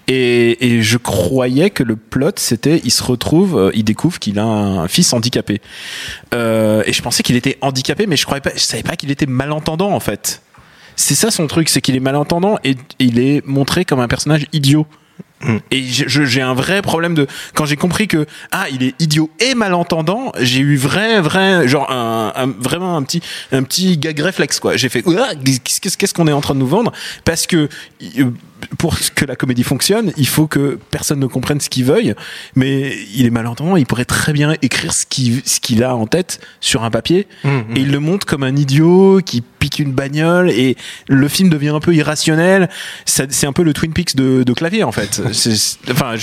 Et, 0.08 0.80
je 0.82 0.98
croyais 0.98 1.70
que 1.70 1.84
le 1.84 1.96
plot, 1.96 2.32
c'était, 2.38 2.82
il 2.84 2.92
se 2.92 3.04
retrouve, 3.04 3.58
euh, 3.58 3.72
il 3.74 3.84
découvre 3.84 4.20
qu'il 4.20 4.40
a 4.40 4.46
un 4.46 4.88
fils 4.88 5.14
handicapé. 5.14 5.62
Euh, 6.34 6.84
et 6.86 6.94
je 6.94 7.02
pensais 7.02 7.24
qu'il 7.24 7.36
était 7.36 7.58
handicapé, 7.62 8.08
mais 8.08 8.18
je 8.18 8.26
croyais 8.26 8.42
pas, 8.42 8.52
je 8.54 8.62
savais 8.62 8.84
pas 8.84 8.96
qu'il 8.96 9.12
était 9.12 9.26
malentendant 9.26 9.92
en 9.92 10.00
fait. 10.00 10.42
C'est 10.96 11.16
ça 11.16 11.30
son 11.30 11.48
truc, 11.48 11.70
c'est 11.70 11.82
qu'il 11.82 11.96
est 11.96 12.02
malentendant 12.02 12.58
et 12.64 12.76
il 13.00 13.20
est 13.20 13.46
montré 13.46 13.86
comme 13.86 14.00
un 14.00 14.08
personnage 14.08 14.48
idiot. 14.52 14.88
Mm. 15.42 15.58
Et 15.70 15.84
j'ai 15.84 16.42
un 16.42 16.56
vrai 16.56 16.82
problème 16.82 17.14
de 17.14 17.28
quand 17.54 17.66
j'ai 17.66 17.76
compris 17.76 18.08
que 18.08 18.26
ah 18.52 18.66
il 18.72 18.82
est 18.82 19.00
idiot 19.00 19.30
et 19.40 19.54
malentendant, 19.54 20.32
j'ai 20.40 20.62
eu 20.62 20.78
vrai 20.78 21.22
vrai 21.22 21.68
vraiment 22.60 22.98
un 22.98 23.04
petit 23.04 23.22
un 23.52 23.64
petit 23.64 23.98
gag 23.98 24.20
réflexe 24.20 24.60
quoi. 24.60 24.78
J'ai 24.78 24.90
fait 24.90 25.04
qu'est-ce 25.04 26.14
qu'on 26.14 26.28
est 26.28 26.34
en 26.34 26.42
train 26.42 26.56
de 26.56 26.60
nous 26.60 26.68
vendre? 26.68 26.92
Parce 27.24 27.46
que 27.46 27.70
euh, 28.18 28.32
pour 28.78 28.96
que 29.16 29.26
la 29.26 29.36
comédie 29.36 29.64
fonctionne, 29.64 30.12
il 30.18 30.28
faut 30.28 30.48
que 30.48 30.80
personne 30.92 31.20
ne 31.20 31.28
comprenne 31.28 31.60
ce 31.60 31.70
qu'il 31.70 31.86
veuille, 31.86 32.14
mais 32.56 32.96
il 33.16 33.26
est 33.26 33.30
malentendant, 33.30 33.76
il 33.76 33.86
pourrait 33.86 34.06
très 34.06 34.34
bien 34.34 34.56
écrire 34.62 34.94
ce 34.94 35.06
qu'il 35.06 35.42
ce 35.46 35.60
qu'il 35.60 35.84
a 35.84 35.96
en 35.96 36.08
tête 36.08 36.40
sur 36.62 36.84
un 36.84 36.90
papier 36.92 37.28
et 37.46 37.80
il 37.80 37.92
le 37.92 38.00
montre 38.00 38.26
comme 38.26 38.44
un 38.44 38.56
idiot 38.56 39.20
qui 39.26 39.42
pique 39.60 39.80
une 39.80 39.92
bagnole 39.92 40.50
et 40.52 40.76
le 41.08 41.28
film 41.28 41.50
devient 41.50 41.70
un 41.70 41.80
peu 41.80 41.94
irrationnel. 41.96 42.70
C'est 43.06 43.46
un 43.48 43.54
peu 43.54 43.64
le 43.64 43.74
Twin 43.74 43.92
Peaks 43.94 44.16
de, 44.16 44.44
de 44.44 44.54
clavier 44.54 44.84
en 44.84 44.92
fait. 44.92 45.22
Enfin, 45.92 46.16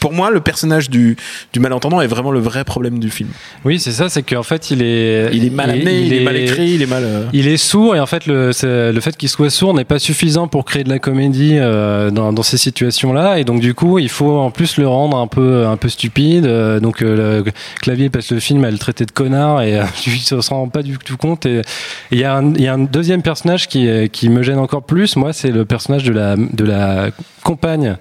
pour 0.00 0.12
moi, 0.12 0.30
le 0.30 0.40
personnage 0.40 0.88
du, 0.90 1.16
du 1.52 1.60
malentendant 1.60 2.00
est 2.00 2.06
vraiment 2.06 2.30
le 2.30 2.38
vrai 2.40 2.64
problème 2.64 2.98
du 2.98 3.10
film. 3.10 3.28
Oui, 3.64 3.78
c'est 3.80 3.92
ça, 3.92 4.08
c'est 4.08 4.22
qu'en 4.22 4.42
fait 4.42 4.70
il 4.70 4.82
est, 4.82 5.30
Il 5.32 5.44
est 5.44 5.50
mal 5.50 5.70
amené, 5.70 6.00
il, 6.02 6.12
est, 6.12 6.20
mal 6.24 6.36
écrit, 6.36 6.70
il 6.74 6.82
est 6.82 6.86
mal. 6.86 7.02
euh, 7.04 7.24
Il 7.32 7.46
est 7.48 7.56
sourd 7.56 7.96
et 7.96 8.00
en 8.00 8.06
fait 8.06 8.26
le 8.26 8.52
fait 9.00 9.16
qu'il 9.16 9.28
soit 9.28 9.50
sourd 9.50 9.74
n'est 9.74 9.84
pas 9.84 9.98
suffisant 9.98 10.48
pour 10.48 10.64
créer 10.64 10.84
de 10.84 10.88
la 10.90 10.98
comédie 10.98 11.56
euh, 11.58 11.77
dans, 12.10 12.32
dans 12.32 12.42
ces 12.42 12.58
situations-là 12.58 13.38
et 13.38 13.44
donc 13.44 13.60
du 13.60 13.74
coup 13.74 13.98
il 13.98 14.08
faut 14.08 14.38
en 14.38 14.50
plus 14.50 14.76
le 14.76 14.88
rendre 14.88 15.16
un 15.16 15.26
peu 15.26 15.66
un 15.66 15.76
peu 15.76 15.88
stupide. 15.88 16.46
Euh, 16.46 16.80
donc 16.80 17.02
euh, 17.02 17.42
le 17.44 17.52
clavier 17.80 18.10
passe 18.10 18.32
le 18.32 18.40
film 18.40 18.64
à 18.64 18.70
le 18.70 18.78
traiter 18.78 19.06
de 19.06 19.10
connard 19.10 19.62
et 19.62 19.78
euh, 19.78 19.84
il 20.06 20.20
se 20.20 20.34
rend 20.50 20.68
pas 20.68 20.82
du 20.82 20.98
tout 20.98 21.16
compte. 21.16 21.46
Et 21.46 21.62
il 22.10 22.18
y 22.18 22.22
y 22.22 22.24
a 22.24 22.74
un 22.74 22.78
deuxième 22.78 23.22
personnage 23.22 23.68
qui 23.68 23.88
qui 24.10 24.28
me 24.28 24.42
gêne 24.42 24.58
encore 24.58 24.82
plus. 24.82 25.16
Moi 25.16 25.32
c'est 25.32 25.50
le 25.50 25.64
personnage 25.64 26.04
de 26.04 26.12
la 26.12 26.36
de 26.36 26.64
la 26.64 27.10
compagne 27.48 27.96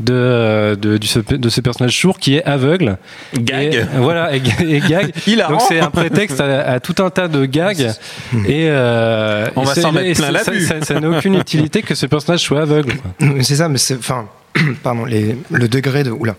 de, 0.00 0.12
euh, 0.14 0.74
de, 0.76 0.98
ce- 1.04 1.20
de 1.44 1.48
ce 1.48 1.60
personnage 1.60 1.96
sourd 2.00 2.18
qui 2.18 2.34
est 2.36 2.44
aveugle. 2.44 2.98
Gag. 3.34 3.74
Et, 3.74 3.82
voilà, 3.98 4.34
et, 4.34 4.42
et 4.68 4.80
gag. 4.80 5.12
Hilarant. 5.26 5.52
Donc 5.52 5.62
c'est 5.68 5.80
un 5.80 5.90
prétexte 5.90 6.40
à, 6.40 6.72
à 6.74 6.80
tout 6.80 6.96
un 7.02 7.10
tas 7.10 7.28
de 7.28 7.44
gags. 7.46 7.90
Et 8.46 8.66
euh, 8.68 9.46
On 9.56 9.62
et 9.62 9.66
va 9.66 9.74
s'en 9.74 9.92
mettre 9.92 10.06
et 10.08 10.12
plein 10.14 10.30
la 10.32 10.42
ça, 10.44 10.50
vue. 10.52 10.60
ça- 10.64 10.80
ça 10.82 10.98
n'a 11.00 11.08
aucune 11.08 11.34
utilité 11.36 11.82
que 11.82 11.94
ce 11.94 12.06
personnage 12.06 12.40
soit 12.40 12.62
aveugle. 12.62 12.94
C'est 13.42 13.56
ça, 13.56 13.68
mais 13.68 13.78
c'est. 13.78 13.96
Enfin, 13.98 14.26
pardon, 14.82 15.04
les, 15.04 15.36
le 15.50 15.68
degré 15.68 16.02
de. 16.04 16.10
Oula. 16.10 16.34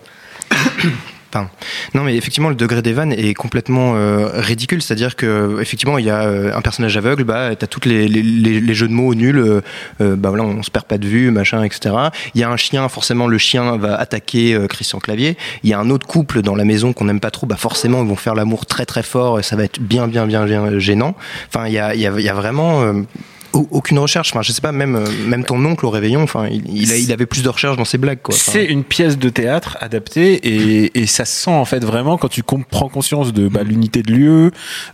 Non, 1.94 2.02
mais 2.04 2.16
effectivement, 2.16 2.48
le 2.48 2.54
degré 2.54 2.82
des 2.82 2.92
vannes 2.92 3.12
est 3.12 3.34
complètement 3.34 3.94
euh, 3.94 4.28
ridicule. 4.34 4.82
C'est-à-dire 4.82 5.16
que, 5.16 5.58
effectivement, 5.60 5.98
il 5.98 6.04
y 6.04 6.10
a 6.10 6.22
euh, 6.22 6.56
un 6.56 6.60
personnage 6.60 6.96
aveugle, 6.96 7.24
bah, 7.24 7.54
t'as 7.56 7.66
toutes 7.66 7.86
les, 7.86 8.74
jeux 8.74 8.88
de 8.88 8.92
mots 8.92 9.14
nuls, 9.14 9.38
euh, 9.38 9.60
euh, 10.00 10.16
bah 10.16 10.30
voilà, 10.30 10.44
on 10.44 10.62
se 10.62 10.70
perd 10.70 10.86
pas 10.86 10.98
de 10.98 11.06
vue, 11.06 11.30
machin, 11.30 11.62
etc. 11.62 11.94
Il 12.34 12.40
y 12.40 12.44
a 12.44 12.50
un 12.50 12.56
chien, 12.56 12.88
forcément, 12.88 13.26
le 13.26 13.38
chien 13.38 13.76
va 13.76 13.96
attaquer 13.96 14.58
Christian 14.68 14.98
Clavier. 14.98 15.36
Il 15.62 15.70
y 15.70 15.72
a 15.72 15.78
un 15.78 15.90
autre 15.90 16.06
couple 16.06 16.42
dans 16.42 16.54
la 16.54 16.64
maison 16.64 16.92
qu'on 16.92 17.04
n'aime 17.04 17.20
pas 17.20 17.30
trop, 17.30 17.46
bah 17.46 17.56
forcément, 17.56 18.02
ils 18.02 18.08
vont 18.08 18.16
faire 18.16 18.34
l'amour 18.34 18.66
très 18.66 18.86
très 18.86 19.02
fort 19.02 19.38
et 19.38 19.42
ça 19.42 19.56
va 19.56 19.64
être 19.64 19.80
bien, 19.80 20.08
bien, 20.08 20.26
bien, 20.26 20.44
bien 20.44 20.78
gênant. 20.78 21.16
Enfin, 21.48 21.68
y 21.68 21.78
a, 21.78 21.94
il 21.94 22.00
y 22.00 22.06
a 22.28 22.34
vraiment. 22.34 23.04
Au- 23.52 23.66
aucune 23.70 23.98
recherche. 23.98 24.30
Enfin, 24.32 24.42
je 24.42 24.52
sais 24.52 24.60
pas, 24.60 24.72
même, 24.72 24.96
euh, 24.96 25.04
même 25.26 25.44
ton 25.44 25.64
oncle 25.64 25.84
au 25.86 25.90
réveillon, 25.90 26.22
enfin, 26.22 26.46
il, 26.50 26.62
il, 26.68 26.92
a- 26.92 26.96
il 26.96 27.12
avait 27.12 27.26
plus 27.26 27.42
de 27.42 27.48
recherche 27.48 27.76
dans 27.76 27.84
ses 27.84 27.98
blagues, 27.98 28.20
quoi. 28.22 28.34
Enfin, 28.34 28.52
C'est 28.52 28.64
une 28.64 28.84
pièce 28.84 29.18
de 29.18 29.28
théâtre 29.28 29.76
adaptée 29.80 30.34
et, 30.34 31.00
et 31.00 31.06
ça 31.06 31.24
se 31.24 31.44
sent 31.44 31.50
en 31.50 31.64
fait 31.64 31.84
vraiment 31.84 32.16
quand 32.18 32.28
tu 32.28 32.42
prends 32.42 32.88
conscience 32.88 33.32
de 33.32 33.48
bah, 33.48 33.62
l'unité 33.62 34.02
de 34.02 34.12
lieu, 34.12 34.50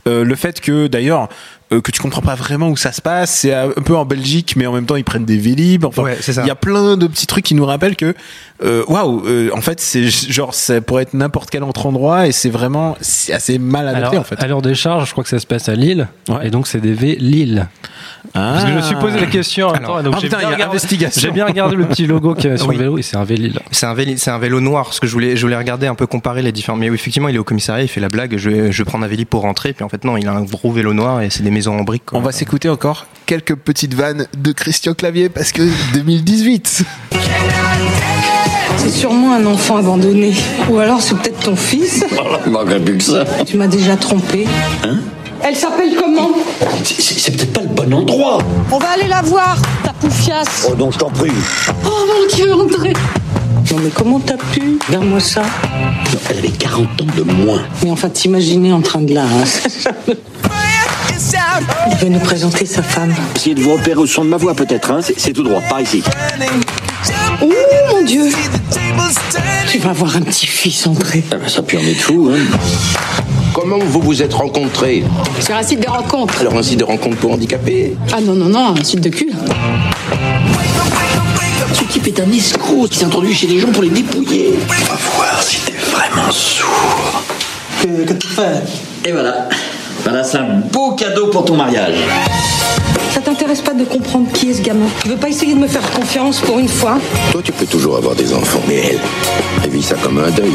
euh, 0.09 0.25
le 0.25 0.35
fait 0.35 0.61
que 0.61 0.87
d'ailleurs 0.87 1.29
euh, 1.73 1.81
que 1.81 1.91
tu 1.91 2.01
comprends 2.01 2.23
pas 2.23 2.37
vraiment 2.37 2.69
où 2.69 2.77
ça 2.77 2.93
se 2.93 3.01
passe. 3.03 3.31
C'est 3.33 3.53
un 3.53 3.71
peu 3.71 3.97
en 3.97 4.05
Belgique, 4.05 4.55
mais 4.57 4.67
en 4.67 4.73
même 4.73 4.87
temps 4.87 4.95
ils 4.97 5.03
prennent 5.05 5.25
des 5.25 5.37
Vélib. 5.37 5.85
Enfin, 5.85 6.03
Ouais, 6.05 6.17
il 6.27 6.47
y 6.47 6.51
a 6.51 6.55
plein 6.55 6.97
de 6.97 7.07
petits 7.09 7.27
trucs 7.27 7.45
qui 7.45 7.55
nous 7.57 7.67
rappellent 7.67 7.97
que 7.97 8.15
euh, 8.63 8.85
waouh, 8.87 9.27
euh, 9.27 9.51
en 9.53 9.61
fait 9.61 9.81
c'est 9.81 10.07
genre 10.09 10.55
ça 10.55 10.81
pourrait 10.81 11.03
être 11.03 11.15
n'importe 11.15 11.51
quel 11.51 11.65
autre 11.65 11.87
endroit 11.87 12.27
et 12.29 12.33
c'est 12.33 12.51
vraiment 12.51 12.97
c'est 13.01 13.33
assez 13.33 13.59
mal 13.59 13.89
adapté 13.89 14.07
Alors, 14.11 14.21
en 14.21 14.25
fait. 14.25 14.41
à 14.41 14.47
l'heure 14.47 14.63
des 14.63 14.75
charges, 14.77 15.07
je 15.09 15.13
crois 15.13 15.25
que 15.25 15.31
ça 15.31 15.41
se 15.41 15.47
passe 15.47 15.69
à 15.69 15.75
Lille. 15.75 16.07
Ouais. 16.29 16.47
Et 16.47 16.51
donc, 16.51 16.67
c'est 16.69 16.81
des 16.81 16.93
V 16.93 17.17
Lille. 17.19 17.67
Parce 18.33 18.65
que 18.65 18.71
je 18.71 18.75
me 18.75 18.81
suis 18.83 18.95
posé 18.97 19.19
la 19.21 19.27
question. 19.27 19.69
en 19.69 19.73
même 19.73 19.85
Alors, 19.85 20.03
donc 20.03 20.15
ah 20.17 20.21
putain, 20.21 20.39
bien 20.39 20.49
il 20.49 20.51
y 20.51 20.53
a 20.53 20.57
regardé- 20.57 20.71
investigation. 20.77 21.21
J'ai 21.23 21.31
bien 21.31 21.47
regardé 21.47 21.77
le 21.77 21.87
petit 21.87 22.07
logo 22.07 22.35
qu'il 22.35 22.45
y 22.45 22.49
avait 22.49 22.59
sur 22.59 22.69
Oui. 22.69 22.77
le 22.77 22.83
vélo 22.83 22.99
et 22.99 23.03
c'est 23.03 23.17
un 23.17 23.25
V 23.25 23.37
Lille. 23.37 23.59
C'est 23.71 23.87
un 23.87 23.95
vélo, 23.95 24.13
c'est 24.17 24.31
un 24.31 24.39
vélo 24.39 24.61
noir, 24.61 24.85
parce 24.85 25.01
que 25.01 25.07
je 25.07 25.13
voulais, 25.13 25.37
je 25.37 25.43
voulais 25.43 25.57
regarder 25.57 25.87
un 25.87 25.95
peu 25.95 26.07
comparer 26.07 26.43
les 26.43 26.53
différents. 26.53 26.77
Mais 26.79 26.89
oui, 26.91 26.97
effectivement, 26.97 27.29
il 27.29 27.37
est 27.37 27.39
au 27.39 27.45
commissariat, 27.45 27.83
il 27.85 27.89
fait 27.89 28.01
la 28.01 28.09
blague, 28.09 28.37
je 28.37 28.51
vais, 28.51 28.73
je 28.73 28.83
prendre 28.83 29.05
un 29.05 29.09
vélo 29.09 29.25
pour 29.29 29.43
rentrer, 29.43 29.73
puis 29.73 29.85
en 29.85 29.89
fait 29.89 30.05
non, 30.05 30.17
il 30.17 30.27
a 30.29 30.33
un 30.33 30.43
gros 30.43 30.71
vélo 30.73 30.93
noir 30.93 31.23
et 31.23 31.31
c'est 31.31 31.43
des 31.43 31.51
maisons 31.51 31.79
en 31.79 31.83
briques. 31.85 32.05
quoi. 32.07 32.19
On 32.19 32.23
va 32.23 32.33
s'écouter 32.33 32.69
encore 32.69 33.07
quelques 33.27 33.55
petites 33.55 33.95
vannes 33.95 34.27
de 34.37 34.53
Christian 34.53 34.95
Clavier 34.95 35.29
parce 35.29 35.53
que 35.53 35.63
2018. 35.95 36.85
C'est 38.77 38.91
sûrement 38.91 39.33
un 39.35 39.47
enfant 39.47 39.79
abandonné. 39.79 40.35
Ou 40.71 40.79
alors 40.79 41.01
c'est 41.01 41.17
peut-être 41.17 41.41
ton 41.41 41.57
fils. 41.57 42.05
Plus 42.85 42.97
que 42.99 43.03
ça. 43.03 43.25
Tu 43.47 43.57
m'as 43.57 43.67
déjà 43.67 43.97
trompé. 43.97 44.47
Elle 45.43 45.57
s'appelle 45.57 45.95
comment? 45.99 46.31
C'est- 46.85 47.31
peut-être 47.37 47.53
pas 47.53 47.61
le 47.63 47.69
bon 47.69 47.93
endroit. 47.95 48.39
On 48.71 48.79
va 48.79 48.89
aller 48.91 49.09
la 49.09 49.23
voir, 49.23 49.57
ta 49.85 49.93
poufiasse. 49.93 50.67
Oh, 50.71 50.75
donc 50.75 50.93
je 50.95 50.99
t'en 50.99 51.11
prie. 51.11 51.31
Oh 51.85 51.89
mon 52.07 52.35
Dieu, 52.37 52.53
André 52.55 52.93
Non 53.73 53.79
mais 53.83 53.91
comment 53.95 54.21
t'as 54.21 54.37
pu 54.53 54.79
Regarde-moi 54.89 55.21
ça? 55.21 55.43
Non, 55.43 56.19
elle 56.31 56.39
avait 56.39 56.49
40 56.51 56.85
ans 57.03 57.07
de 57.17 57.23
moins. 57.23 57.63
Mais 57.83 57.91
enfin, 57.91 58.09
t'imaginer 58.09 58.73
en 58.73 58.81
train 58.81 59.01
de 59.01 59.15
la... 59.15 59.25
Il 61.91 61.97
veut 61.97 62.09
nous 62.09 62.21
présenter 62.21 62.67
sa 62.67 62.83
femme. 62.83 63.15
Essayez 63.35 63.55
de 63.55 63.61
vous 63.61 63.73
repérer 63.73 63.99
au 63.99 64.07
son 64.07 64.25
de 64.25 64.29
ma 64.31 64.37
voix, 64.37 64.55
peut-être, 64.55 64.91
hein 64.91 65.01
C'est 65.03 65.19
c'est 65.19 65.33
tout 65.33 65.43
droit, 65.43 65.61
par 65.63 65.81
ici. 65.81 66.03
Oh 67.43 67.49
mon 67.93 68.03
Dieu 68.05 68.29
Tu 69.69 69.79
vas 69.79 69.91
avoir 69.91 70.17
un 70.17 70.21
petit-fils, 70.23 70.87
André. 70.87 71.25
Ah 71.33 71.37
ben, 71.37 71.49
ça 71.49 71.63
pue 71.63 71.77
en 71.79 71.81
est 71.81 71.95
fou, 71.95 72.31
hein 72.33 72.39
Comment 73.55 73.79
vous 73.79 74.01
vous 74.01 74.23
êtes 74.23 74.35
rencontrés 74.35 75.05
Sur 75.41 75.55
un 75.57 75.63
site 75.63 75.81
de 75.81 75.89
rencontre. 75.89 76.41
Alors 76.41 76.55
un 76.57 76.63
site 76.63 76.79
de 76.79 76.85
rencontre 76.85 77.17
pour 77.17 77.33
handicapés 77.33 77.97
Ah 78.13 78.21
non, 78.21 78.35
non, 78.35 78.47
non, 78.47 78.75
un 78.79 78.85
site 78.85 79.01
de 79.01 79.09
cul. 79.09 79.31
Ce 81.73 81.85
type 81.85 82.07
est 82.07 82.21
un 82.21 82.31
escroc 82.33 82.89
qui 82.89 82.99
s'est 82.99 83.05
introduit 83.05 83.35
chez 83.35 83.47
les 83.47 83.59
gens 83.61 83.69
pour 83.69 83.83
les 83.83 83.91
dépouiller. 83.91 84.55
On 84.69 84.85
va 84.85 84.99
voir 85.17 85.43
si 85.43 85.61
t'es 85.61 85.73
vraiment 85.91 86.31
sourd. 86.31 87.23
Que, 87.83 88.05
que 88.05 88.13
tu 88.15 88.27
fais 88.29 88.63
Et 89.05 89.13
voilà. 89.13 89.49
Voilà, 90.03 90.23
c'est 90.23 90.39
un 90.39 90.61
beau 90.73 90.93
cadeau 90.93 91.29
pour 91.29 91.45
ton 91.45 91.57
mariage. 91.57 91.97
Ça 93.13 93.21
t'intéresse 93.21 93.63
pas 93.63 93.73
de 93.75 93.85
comprendre 93.85 94.31
qui 94.33 94.51
est 94.51 94.55
ce 94.55 94.63
gamin 94.63 94.87
Tu 95.03 95.09
veux 95.09 95.17
pas 95.17 95.29
essayer 95.29 95.55
de 95.55 95.59
me 95.59 95.67
faire 95.67 95.89
confiance 95.91 96.41
pour 96.41 96.59
une 96.59 96.69
fois 96.69 96.99
Toi, 97.33 97.41
tu 97.43 97.51
peux 97.53 97.67
toujours 97.67 97.97
avoir 97.97 98.15
des 98.15 98.33
enfants, 98.35 98.61
mais 98.69 98.77
elle, 98.77 99.01
elle 99.65 99.71
vit 99.71 99.83
ça 99.83 99.95
comme 99.97 100.19
un 100.19 100.31
deuil. 100.31 100.53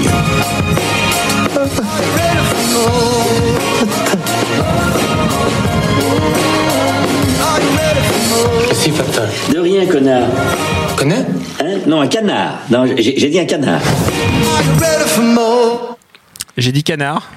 De 9.52 9.60
rien, 9.60 9.86
connard. 9.88 10.28
Connais 10.96 11.26
Hein 11.60 11.80
Non, 11.88 12.02
un 12.02 12.08
canard. 12.08 12.60
Non, 12.70 12.86
j'ai 12.98 13.30
dit 13.30 13.40
un 13.40 13.46
canard. 13.46 13.82
J'ai 16.58 16.72
dit 16.72 16.84
canard. 16.84 17.32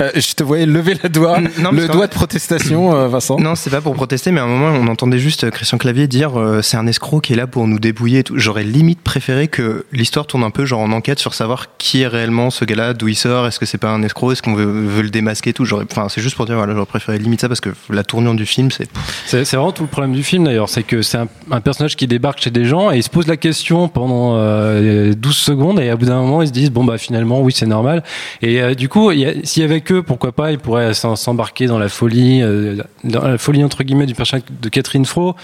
Euh, 0.00 0.10
je 0.14 0.34
te 0.34 0.42
voyais 0.42 0.66
lever 0.66 0.96
la 1.02 1.08
doigt, 1.08 1.40
non, 1.58 1.70
le 1.72 1.88
doigt 1.88 2.06
de 2.06 2.12
protestation, 2.12 2.94
euh, 2.94 3.08
Vincent. 3.08 3.38
Non, 3.38 3.54
c'est 3.54 3.70
pas 3.70 3.80
pour 3.80 3.94
protester, 3.94 4.30
mais 4.30 4.40
à 4.40 4.44
un 4.44 4.48
moment, 4.48 4.76
on 4.78 4.86
entendait 4.88 5.18
juste 5.18 5.50
Christian 5.50 5.78
Clavier 5.78 6.06
dire 6.06 6.38
euh, 6.38 6.62
c'est 6.62 6.76
un 6.76 6.86
escroc 6.86 7.20
qui 7.20 7.32
est 7.32 7.36
là 7.36 7.46
pour 7.46 7.66
nous 7.66 7.78
débouiller 7.78 8.20
et 8.20 8.24
tout. 8.24 8.34
J'aurais 8.36 8.64
limite 8.64 9.00
préféré 9.00 9.48
que 9.48 9.86
l'histoire 9.92 10.26
tourne 10.26 10.44
un 10.44 10.50
peu 10.50 10.64
genre 10.64 10.80
en 10.80 10.92
enquête 10.92 11.18
sur 11.18 11.34
savoir 11.34 11.76
qui 11.78 12.02
est 12.02 12.06
réellement 12.06 12.50
ce 12.50 12.64
gars-là, 12.64 12.94
d'où 12.94 13.08
il 13.08 13.16
sort, 13.16 13.46
est-ce 13.46 13.58
que 13.58 13.66
c'est 13.66 13.78
pas 13.78 13.90
un 13.90 14.02
escroc, 14.02 14.32
est-ce 14.32 14.42
qu'on 14.42 14.54
veut, 14.54 14.64
veut 14.64 15.02
le 15.02 15.10
démasquer 15.10 15.50
et 15.50 15.52
tout. 15.52 15.64
J'aurais, 15.64 15.86
enfin, 15.90 16.08
c'est 16.08 16.20
juste 16.20 16.36
pour 16.36 16.46
dire, 16.46 16.56
voilà, 16.56 16.74
j'aurais 16.74 16.86
préféré 16.86 17.18
limite 17.18 17.40
ça 17.40 17.48
parce 17.48 17.60
que 17.60 17.70
la 17.90 18.04
tournure 18.04 18.34
du 18.34 18.46
film, 18.46 18.70
c'est. 18.70 18.88
C'est 19.26 19.56
vraiment 19.56 19.72
tout 19.72 19.82
le 19.82 19.88
problème 19.88 20.14
du 20.14 20.22
film 20.22 20.44
d'ailleurs, 20.44 20.68
c'est 20.68 20.82
que 20.82 21.02
c'est 21.02 21.18
un, 21.18 21.28
un 21.50 21.60
personnage 21.60 21.96
qui 21.96 22.06
débarque 22.06 22.40
chez 22.40 22.50
des 22.50 22.64
gens 22.64 22.90
et 22.90 22.96
il 22.96 23.02
se 23.02 23.10
pose 23.10 23.26
la 23.26 23.36
question 23.36 23.88
pendant 23.88 24.36
euh, 24.36 25.12
12 25.14 25.36
secondes 25.36 25.80
et 25.80 25.90
à 25.90 25.96
bout 25.96 26.06
d'un 26.06 26.20
moment 26.20 26.42
ils 26.42 26.48
se 26.48 26.52
disent 26.52 26.70
bon 26.70 26.84
bah 26.84 26.98
finalement 26.98 27.40
oui 27.40 27.52
c'est 27.54 27.66
normal 27.66 28.02
et 28.42 28.62
euh, 28.62 28.74
du 28.74 28.88
coup 28.88 29.10
s'il 29.12 29.62
y 29.62 29.64
avait 29.64 29.80
que 29.84 30.00
pourquoi 30.00 30.32
pas 30.32 30.50
il 30.50 30.58
pourrait 30.58 30.92
s'en- 30.94 31.14
s'embarquer 31.14 31.66
dans 31.66 31.78
la 31.78 31.88
folie 31.88 32.42
euh, 32.42 32.82
la 33.04 33.38
folie 33.38 33.62
entre 33.62 33.84
guillemets 33.84 34.06
du 34.06 34.14
personnage 34.14 34.44
de 34.60 34.68
Catherine 34.68 35.04
Fro 35.04 35.36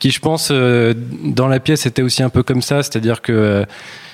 qui 0.00 0.10
je 0.10 0.18
pense 0.18 0.48
euh, 0.50 0.94
dans 1.24 1.46
la 1.46 1.60
pièce 1.60 1.86
était 1.86 2.02
aussi 2.02 2.22
un 2.24 2.28
peu 2.30 2.42
comme 2.42 2.62
ça, 2.62 2.82
c'est-à-dire 2.82 3.22
que 3.22 3.32
euh, 3.32 3.64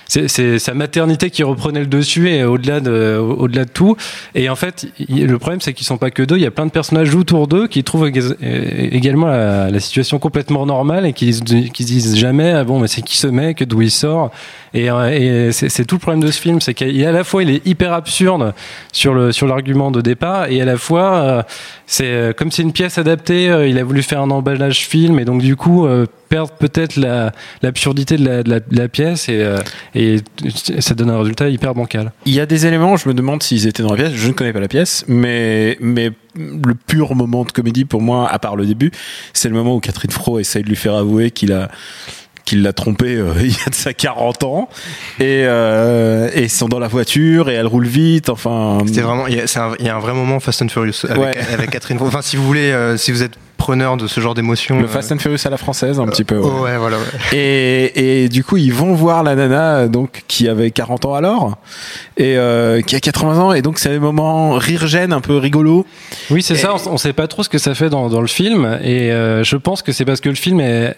c'est- 0.09 0.59
sa 0.59 0.75
maternité 0.75 1.31
qui 1.31 1.43
reprenait 1.43 1.81
le 1.81 1.87
dessus 1.87 2.29
et 2.31 2.43
au-delà 2.45 2.81
de, 2.81 3.19
au- 3.19 3.43
au-delà 3.45 3.65
de 3.65 3.71
tout. 3.71 3.97
Et 4.35 4.49
en 4.49 4.57
fait, 4.57 4.87
le 5.09 5.37
problème, 5.39 5.61
c'est 5.61 5.73
qu'ils 5.75 5.87
sont 5.87 5.99
pas 5.99 6.11
que 6.11 6.23
deux. 6.23 6.37
Il 6.37 6.43
y 6.43 6.47
a 6.47 6.51
plein 6.51 6.67
de 6.67 6.71
personnages 6.71 7.15
autour 7.15 7.47
d'eux 7.47 7.69
qui 7.69 7.85
trouvent 7.85 8.07
éga- 8.09 8.35
également 8.43 9.27
la, 9.29 9.79
situation 9.81 10.19
complètement 10.19 10.67
normale 10.67 11.07
et 11.07 11.13
qui, 11.13 11.31
qui 11.73 11.83
se 11.83 11.89
disent 11.89 12.17
jamais, 12.17 12.51
ah 12.53 12.65
bon, 12.65 12.81
mais 12.81 12.89
c'est 12.89 13.03
qui 13.03 13.17
ce 13.17 13.27
mec, 13.29 13.63
d'où 13.63 13.83
il 13.83 13.91
sort? 13.91 14.31
Et, 14.75 14.91
euh, 14.91 15.51
c'est 15.53 15.85
tout 15.87 15.95
le 15.97 16.01
problème 16.01 16.23
de 16.23 16.31
ce 16.31 16.41
film, 16.41 16.61
c'est 16.61 16.75
qu'il 16.75 17.05
à 17.07 17.13
la 17.13 17.25
fois 17.25 17.43
il 17.43 17.51
est 17.51 17.67
hyper 17.67 17.93
absurde 17.93 18.53
sur 18.93 19.15
le 19.15 19.33
sur 19.33 19.47
l'argument 19.47 19.91
de 19.91 20.01
départ 20.03 20.51
et 20.51 20.61
à 20.61 20.65
la 20.67 20.77
fois 20.77 21.15
euh, 21.15 21.43
c'est 21.87 22.05
euh, 22.07 22.33
comme 22.35 22.51
c'est 22.51 22.63
une 22.63 22.73
pièce 22.73 22.99
adaptée, 22.99 23.45
il 23.67 23.79
a 23.79 23.85
voulu 23.85 24.03
faire 24.03 24.21
un 24.21 24.31
emballage 24.31 24.87
film 24.87 25.19
et 25.19 25.25
donc 25.25 25.41
du 25.41 25.57
coup 25.57 25.87
perdre 26.29 26.53
peut-être 26.53 26.97
la 26.97 27.33
l'absurdité 27.63 28.19
de 28.19 28.45
la, 28.71 28.89
pièce 28.89 29.31
et, 29.31 29.43
et 30.01 30.19
ça 30.79 30.95
donne 30.95 31.11
un 31.11 31.19
résultat 31.19 31.49
hyper 31.49 31.75
bancal. 31.75 32.13
Il 32.25 32.33
y 32.33 32.39
a 32.41 32.47
des 32.47 32.67
éléments, 32.67 32.97
je 32.97 33.09
me 33.09 33.15
demande 33.15 33.43
s'ils 33.43 33.67
étaient 33.67 33.83
dans 33.83 33.91
la 33.91 33.97
pièce. 33.97 34.13
Je 34.15 34.29
ne 34.29 34.33
connais 34.33 34.53
pas 34.53 34.61
la 34.61 34.69
pièce, 34.69 35.05
mais, 35.09 35.77
mais 35.81 36.13
le 36.37 36.75
pur 36.75 37.17
moment 37.17 37.45
de 37.45 37.51
comédie 37.51 37.85
pour 37.85 38.01
moi, 38.01 38.29
à 38.31 38.39
part 38.39 38.55
le 38.55 38.65
début, 38.65 38.93
c'est 39.33 39.49
le 39.49 39.55
moment 39.57 39.75
où 39.75 39.81
Catherine 39.81 40.13
Fro 40.13 40.39
essaye 40.39 40.63
de 40.63 40.69
lui 40.69 40.77
faire 40.77 40.95
avouer 40.95 41.33
qu'il 41.33 41.53
a 41.53 41.69
qu'il 42.45 42.63
l'a 42.63 42.73
trompé 42.73 43.15
euh, 43.17 43.35
il 43.43 43.51
y 43.51 43.57
a 43.67 43.69
de 43.69 43.75
ça 43.75 43.93
40 43.93 44.45
ans 44.45 44.71
et, 45.21 45.43
euh, 45.45 46.31
et 46.33 46.45
ils 46.45 46.49
sont 46.51 46.67
dans 46.69 46.79
la 46.79 46.89
voiture 46.89 47.51
et 47.51 47.55
elle 47.55 47.67
roule 47.67 47.87
vite 47.87 48.31
enfin 48.31 48.79
C'était 48.87 49.03
vraiment, 49.03 49.27
il 49.27 49.35
y, 49.37 49.41
a, 49.41 49.47
c'est 49.47 49.59
un, 49.59 49.73
il 49.79 49.85
y 49.85 49.91
a 49.91 49.97
un 49.97 49.99
vrai 49.99 50.15
moment 50.15 50.41
Fast 50.41 50.63
and 50.63 50.69
Furious 50.69 51.05
avec, 51.07 51.19
Ouais. 51.19 51.37
avec 51.53 51.69
Catherine. 51.69 51.99
Fro. 51.99 52.07
Enfin, 52.07 52.23
si 52.23 52.37
vous 52.37 52.45
voulez, 52.47 52.71
euh, 52.73 52.97
si 52.97 53.13
vous 53.13 53.23
êtes 53.23 53.35
preneur 53.69 53.99
de 53.99 54.07
ce 54.07 54.19
genre 54.21 54.33
d'émotion. 54.33 54.79
le 54.79 54.85
euh, 54.87 54.89
Fast 54.89 55.13
and 55.13 55.19
Furious 55.19 55.47
à 55.47 55.51
la 55.51 55.59
française 55.59 56.01
un 56.01 56.07
petit 56.07 56.25
peu 56.25 56.39
ouais. 56.39 56.61
ouais, 56.61 56.77
voilà. 56.79 56.97
ouais. 56.97 57.37
Et, 57.37 58.23
et 58.25 58.29
du 58.31 58.43
coup, 58.43 58.57
ils 58.57 58.73
vont 58.73 58.95
voir 58.95 59.23
la 59.23 59.35
nana 59.35 59.77
euh, 59.77 59.89
donc 59.89 60.25
qui 60.27 60.49
avait 60.49 60.71
40 60.71 61.05
ans 61.05 61.13
alors 61.15 61.59
et 62.17 62.39
euh, 62.39 62.81
qui 62.81 62.97
a 62.97 63.01
80 63.01 63.39
ans 63.39 63.53
et 63.53 63.61
donc 63.61 63.79
c'est 63.79 63.95
un 63.95 63.99
moment 63.99 64.53
rire-gêne 64.53 65.13
un 65.13 65.21
peu 65.21 65.37
rigolo. 65.37 65.85
Oui, 66.31 66.43
c'est 66.43 66.57
ça. 66.57 66.75
On, 66.87 66.95
on 66.95 66.97
sait 66.97 67.13
pas 67.13 67.27
trop 67.27 67.43
ce 67.43 67.51
que 67.51 67.59
ça 67.59 67.75
fait 67.75 67.91
dans, 67.91 68.09
dans 68.09 68.23
le 68.23 68.27
film, 68.27 68.79
et 68.83 69.13
euh, 69.13 69.45
je 69.45 69.57
pense 69.57 69.83
que 69.83 69.93
c'est 69.93 70.05
parce 70.07 70.21
que 70.23 70.31
le 70.31 70.35
film 70.35 70.61
euh, 70.63 70.95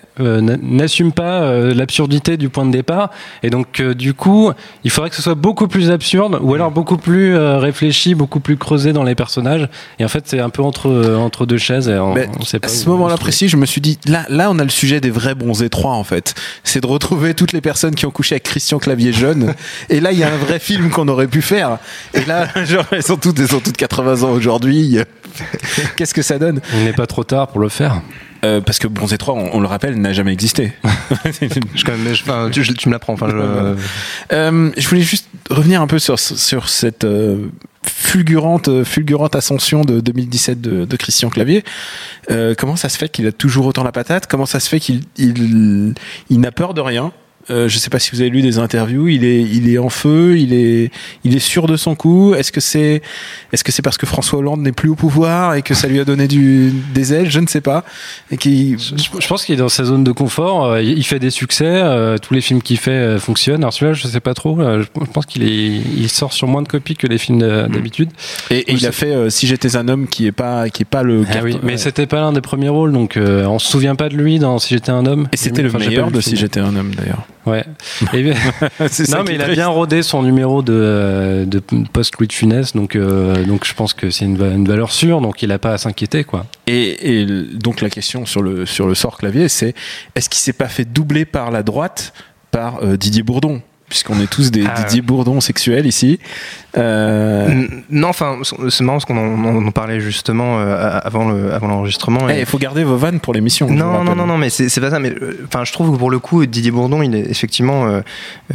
n'assume 0.63 1.11
pas 1.13 1.43
euh, 1.43 1.75
l'absurdité 1.75 2.37
du 2.37 2.49
point 2.51 2.65
de 2.67 2.71
départ, 2.71 3.11
et 3.43 3.51
donc 3.51 3.81
euh, 3.81 3.95
du 3.95 4.15
coup, 4.15 4.53
il 4.85 4.91
faudrait 4.91 5.11
que 5.11 5.17
ce 5.17 5.23
soit 5.23 5.35
beaucoup 5.35 5.67
plus 5.69 5.91
absurde, 5.91 6.39
ou 6.41 6.55
alors 6.55 6.71
beaucoup 6.71 6.97
plus 6.99 7.35
euh, 7.35 7.59
réfléchi, 7.59 8.15
beaucoup 8.15 8.41
plus 8.41 8.57
creusé 8.57 8.93
dans 8.93 9.03
les 9.03 9.17
personnages. 9.17 9.69
Et 9.99 10.05
en 10.05 10.09
fait, 10.09 10.25
c'est 10.27 10.41
un 10.41 10.51
peu 10.51 10.63
entre 10.63 11.17
entre 11.19 11.47
deux 11.47 11.59
chaises. 11.59 11.89
Et 11.89 11.99
on, 11.99 12.15
Mais 12.15 12.29
on 12.39 12.45
sait 12.45 12.60
pas 12.61 12.67
à 12.67 12.71
ce 12.71 12.89
moment-là 12.89 13.17
précis, 13.17 13.49
je 13.49 13.57
me 13.57 13.67
suis 13.67 13.81
dit 13.81 13.99
là, 14.07 14.25
là, 14.29 14.51
on 14.51 14.59
a 14.59 14.65
le 14.65 14.71
sujet 14.71 15.01
des 15.01 15.11
vrais 15.11 15.35
bons 15.35 15.63
étroits 15.63 15.95
en 15.95 16.05
fait. 16.05 16.35
C'est 16.65 16.81
de 16.81 16.87
retrouver 16.87 17.35
toutes 17.35 17.53
les 17.53 17.61
personnes 17.61 17.95
qui 17.95 18.07
ont 18.07 18.11
couché 18.11 18.35
avec 18.35 18.45
Christian 18.45 18.79
Clavier 18.79 19.13
jeune. 19.13 19.55
et 19.89 20.01
là, 20.01 20.13
il 20.13 20.19
y 20.19 20.25
a 20.25 20.33
un 20.33 20.37
vrai 20.37 20.59
film 20.59 20.91
qu'on 20.91 21.09
aurait 21.09 21.27
pu 21.29 21.43
faire. 21.43 21.79
Et 22.15 22.25
là, 22.25 22.49
genre, 22.65 22.85
elles 22.93 23.03
sont 23.03 23.17
toutes, 23.17 23.39
elles 23.41 23.49
sont 23.49 23.61
toutes 23.61 23.77
80 23.77 24.23
ans 24.23 24.31
aujourd'hui. 24.33 24.99
Qu'est-ce 25.97 26.15
que 26.15 26.23
ça 26.23 26.39
donne? 26.39 26.61
Il 26.75 26.85
n'est 26.85 26.93
pas 26.93 27.07
trop 27.07 27.25
tard 27.25 27.49
pour 27.49 27.61
le 27.61 27.69
faire. 27.69 28.01
Euh, 28.43 28.61
Parce 28.63 28.79
que 28.79 28.89
bons 28.89 29.13
étroits, 29.13 29.35
on, 29.35 29.51
on 29.57 29.61
le 29.61 29.67
rappelle, 29.69 30.01
n'a 30.01 30.13
jamais 30.15 30.33
existé. 30.33 30.73
Je, 31.75 31.85
quand 31.85 31.93
même, 31.93 32.15
je- 32.15 32.23
enfin, 32.23 32.49
tu, 32.51 32.65
je- 32.65 32.73
tu 32.73 32.89
me 32.89 32.95
l'apprends. 32.95 33.13
Enfin, 33.13 33.29
je- 33.29 33.77
Euh, 34.35 34.71
je 34.77 34.89
voulais 34.89 35.03
juste 35.03 35.27
revenir 35.51 35.83
un 35.83 35.87
peu 35.87 35.99
sur, 35.99 36.19
sur 36.19 36.69
cette 36.71 37.05
euh, 37.05 37.37
fulgurante, 38.01 38.83
fulgurante 38.83 39.37
ascension 39.37 39.83
de 39.83 40.01
2017 40.01 40.61
de, 40.61 40.85
de 40.87 40.97
Christian 40.97 41.29
Clavier. 41.29 41.65
Euh, 42.31 42.55
comment 42.57 42.77
ça 42.77 42.89
se 42.89 42.97
fait 42.97 43.11
qu'il 43.11 43.27
a 43.27 43.33
toujours 43.33 43.67
autant 43.67 43.85
la 43.85 43.93
patate? 43.93 44.27
Comment 44.27 44.47
ça 44.47 44.59
se 44.59 44.69
fait 44.69 44.81
qu'il 44.81 45.03
il, 45.19 45.95
il 46.31 46.41
n'a 46.41 46.51
peur 46.51 46.73
de 46.73 46.81
rien? 46.81 47.13
Euh, 47.51 47.69
je 47.69 47.79
sais 47.79 47.91
pas 47.91 47.99
si 47.99 48.11
vous 48.13 48.21
avez 48.21 48.31
lu 48.31 48.43
des 48.43 48.59
interviews. 48.59 49.09
Il 49.09 49.25
est, 49.25 49.41
il 49.43 49.69
est 49.69 49.79
en 49.79 49.89
feu. 49.89 50.39
Il 50.39 50.53
est, 50.53 50.91
il 51.25 51.35
est 51.37 51.41
sûr 51.41 51.67
de 51.67 51.77
son 51.77 51.95
coup. 51.95 52.35
Est-ce 52.35 52.53
que 52.53 52.61
c'est, 52.61 53.03
est-ce 53.53 53.65
que 53.65 53.73
c'est 53.73 53.83
parce 53.83 53.99
que 53.99 54.07
François 54.07 54.39
Hollande 54.39 54.61
n'est 54.63 54.73
plus 54.73 54.89
au 54.89 54.95
pouvoir 54.95 55.55
et 55.55 55.63
que 55.63 55.75
ça 55.75 55.89
lui 55.89 55.99
a 56.01 56.05
donné 56.05 56.29
du, 56.29 56.73
des 56.95 57.13
ailes? 57.13 57.31
Je 57.31 57.41
ne 57.41 57.47
sais 57.47 57.61
pas. 57.61 57.85
Et 58.31 58.37
qui, 58.37 58.77
Je, 58.79 59.21
je 59.21 59.27
pense 59.27 59.45
qu'il 59.45 59.55
est 59.55 59.59
dans 59.59 59.69
sa 59.69 59.85
zone 59.85 60.05
de 60.05 60.13
confort. 60.13 60.65
euh, 60.67 60.83
Il 60.83 61.05
fait 61.05 61.19
des 61.19 61.31
succès. 61.31 61.65
euh, 61.67 62.19
Tous 62.19 62.35
les 62.35 62.41
films 62.41 62.63
qu'il 62.63 62.79
fait 62.79 63.19
fonctionnent. 63.19 63.63
Alors 63.63 63.73
celui-là, 63.73 63.93
je 63.95 64.07
sais 64.07 64.21
pas 64.21 64.35
trop. 64.35 64.59
Je 64.61 64.87
pense 65.13 65.27
qu'il 65.27 65.43
est, 65.43 65.81
il 65.97 66.09
sort 66.09 66.33
sur 66.33 66.47
moins 66.49 66.63
de 66.63 66.69
copies 66.69 66.97
que 66.97 67.07
les 67.07 67.19
films 67.19 67.39
de- 67.41 67.67
d'habitude. 67.73 68.11
et, 68.51 68.59
et 68.59 68.73
il 68.73 68.87
a 68.87 68.93
fait 68.93 69.13
euh, 69.13 69.31
Si 69.31 69.47
j'étais 69.47 69.77
un 69.77 69.89
homme, 69.89 70.07
qui 70.07 70.27
est 70.27 70.33
pas, 70.33 70.69
qui 70.71 70.83
est 70.83 70.85
pas 70.85 71.03
le. 71.03 71.25
Ah 71.33 71.39
oui, 71.43 71.57
mais 71.63 71.77
c'était 71.77 72.07
pas 72.07 72.21
l'un 72.21 72.33
des 72.33 72.41
premiers 72.41 72.69
rôles, 72.69 72.93
donc 72.93 73.17
euh, 73.17 73.45
on 73.47 73.59
se 73.59 73.69
souvient 73.71 73.95
pas 73.97 74.09
de 74.09 74.17
lui 74.17 74.39
dans 74.39 74.59
Si 74.59 74.75
j'étais 74.75 74.91
un 74.91 75.07
homme. 75.07 75.29
Et 75.33 75.37
c'était 75.37 75.63
le 75.63 75.71
meilleur 75.73 76.11
de 76.11 76.21
Si 76.21 76.37
j'étais 76.37 76.61
un 76.61 76.75
homme 76.77 76.93
d'ailleurs. 76.95 77.27
Ouais. 77.47 77.65
Et- 78.13 78.25
non, 79.09 79.25
mais 79.27 79.35
il 79.35 79.43
a 79.43 79.49
bien 79.49 79.69
rodé 79.69 80.03
son 80.03 80.23
numéro 80.23 80.63
de, 80.63 80.73
euh, 80.75 81.45
de 81.47 81.61
post 81.93 82.17
Louis 82.19 82.27
de 82.27 82.33
Funès, 82.33 82.75
donc 82.75 82.97
euh, 82.97 83.45
donc 83.45 83.65
je 83.67 83.73
pense 83.75 83.95
que 83.95 84.11
c'est 84.11 84.27
une, 84.27 84.37
va- 84.37 84.49
une 84.49 84.69
valeur 84.69 84.93
sûre, 84.93 85.21
donc 85.21 85.43
il 85.43 85.51
a 85.53 85.59
pas 85.59 85.73
à 85.73 85.79
s'inquiéter 85.79 86.25
quoi. 86.25 86.47
Et, 86.67 87.21
et 87.23 87.27
donc 87.27 87.81
la 87.81 87.89
question 87.91 88.27
sur 88.27 88.43
le 88.43 88.67
sur 88.67 88.87
le 88.87 88.95
sort 88.95 89.17
clavier, 89.17 89.49
c'est 89.49 89.75
est-ce 90.15 90.29
qu'il 90.29 90.41
s'est 90.41 90.53
pas 90.53 90.69
fait 90.69 90.85
doubler 90.85 91.25
par 91.25 91.51
la 91.51 91.63
droite 91.63 92.13
par 92.51 92.83
euh, 92.83 92.97
Didier 92.97 93.23
Bourdon? 93.23 93.63
Puisqu'on 93.91 94.19
est 94.21 94.31
tous 94.31 94.51
des 94.51 94.65
Ah, 94.67 94.81
Didier 94.83 95.03
Bourdon 95.03 95.41
sexuels 95.43 95.85
ici. 95.87 96.19
Euh, 96.79 97.67
Non, 97.91 98.09
enfin, 98.09 98.39
c'est 98.69 98.85
marrant 98.85 98.99
parce 98.99 99.05
qu'on 99.05 99.67
en, 99.67 99.71
parlait 99.73 100.01
justement 100.01 100.59
euh, 100.61 100.99
avant 101.03 101.29
le- 101.29 101.53
avant 101.53 101.67
l'enregistrement. 101.69 102.29
eh, 102.29 102.37
et- 102.37 102.41
Il 102.41 102.47
faut 102.47 102.59
garder 102.59 102.85
vos 102.85 102.97
vannes 102.97 103.21
pour 103.21 103.35
l'émission. 103.35 103.69
Non, 103.71 104.03
non, 104.05 104.15
non, 104.15 104.27
non, 104.27 104.39
mais 104.39 104.49
c'est 104.51 104.81
pas 104.81 104.91
ça. 104.91 104.99
Mais 105.01 105.11
euh, 105.11 105.45
enfin, 105.47 105.65
je 105.65 105.73
trouve 105.73 105.93
que 105.93 105.97
pour 105.99 106.11
le 106.11 106.19
coup, 106.19 106.47
Didier 106.47 106.71
Bourdon, 106.71 107.03
il 107.03 107.15
est 107.15 107.29
effectivement, 107.31 107.87
euh, 107.87 108.01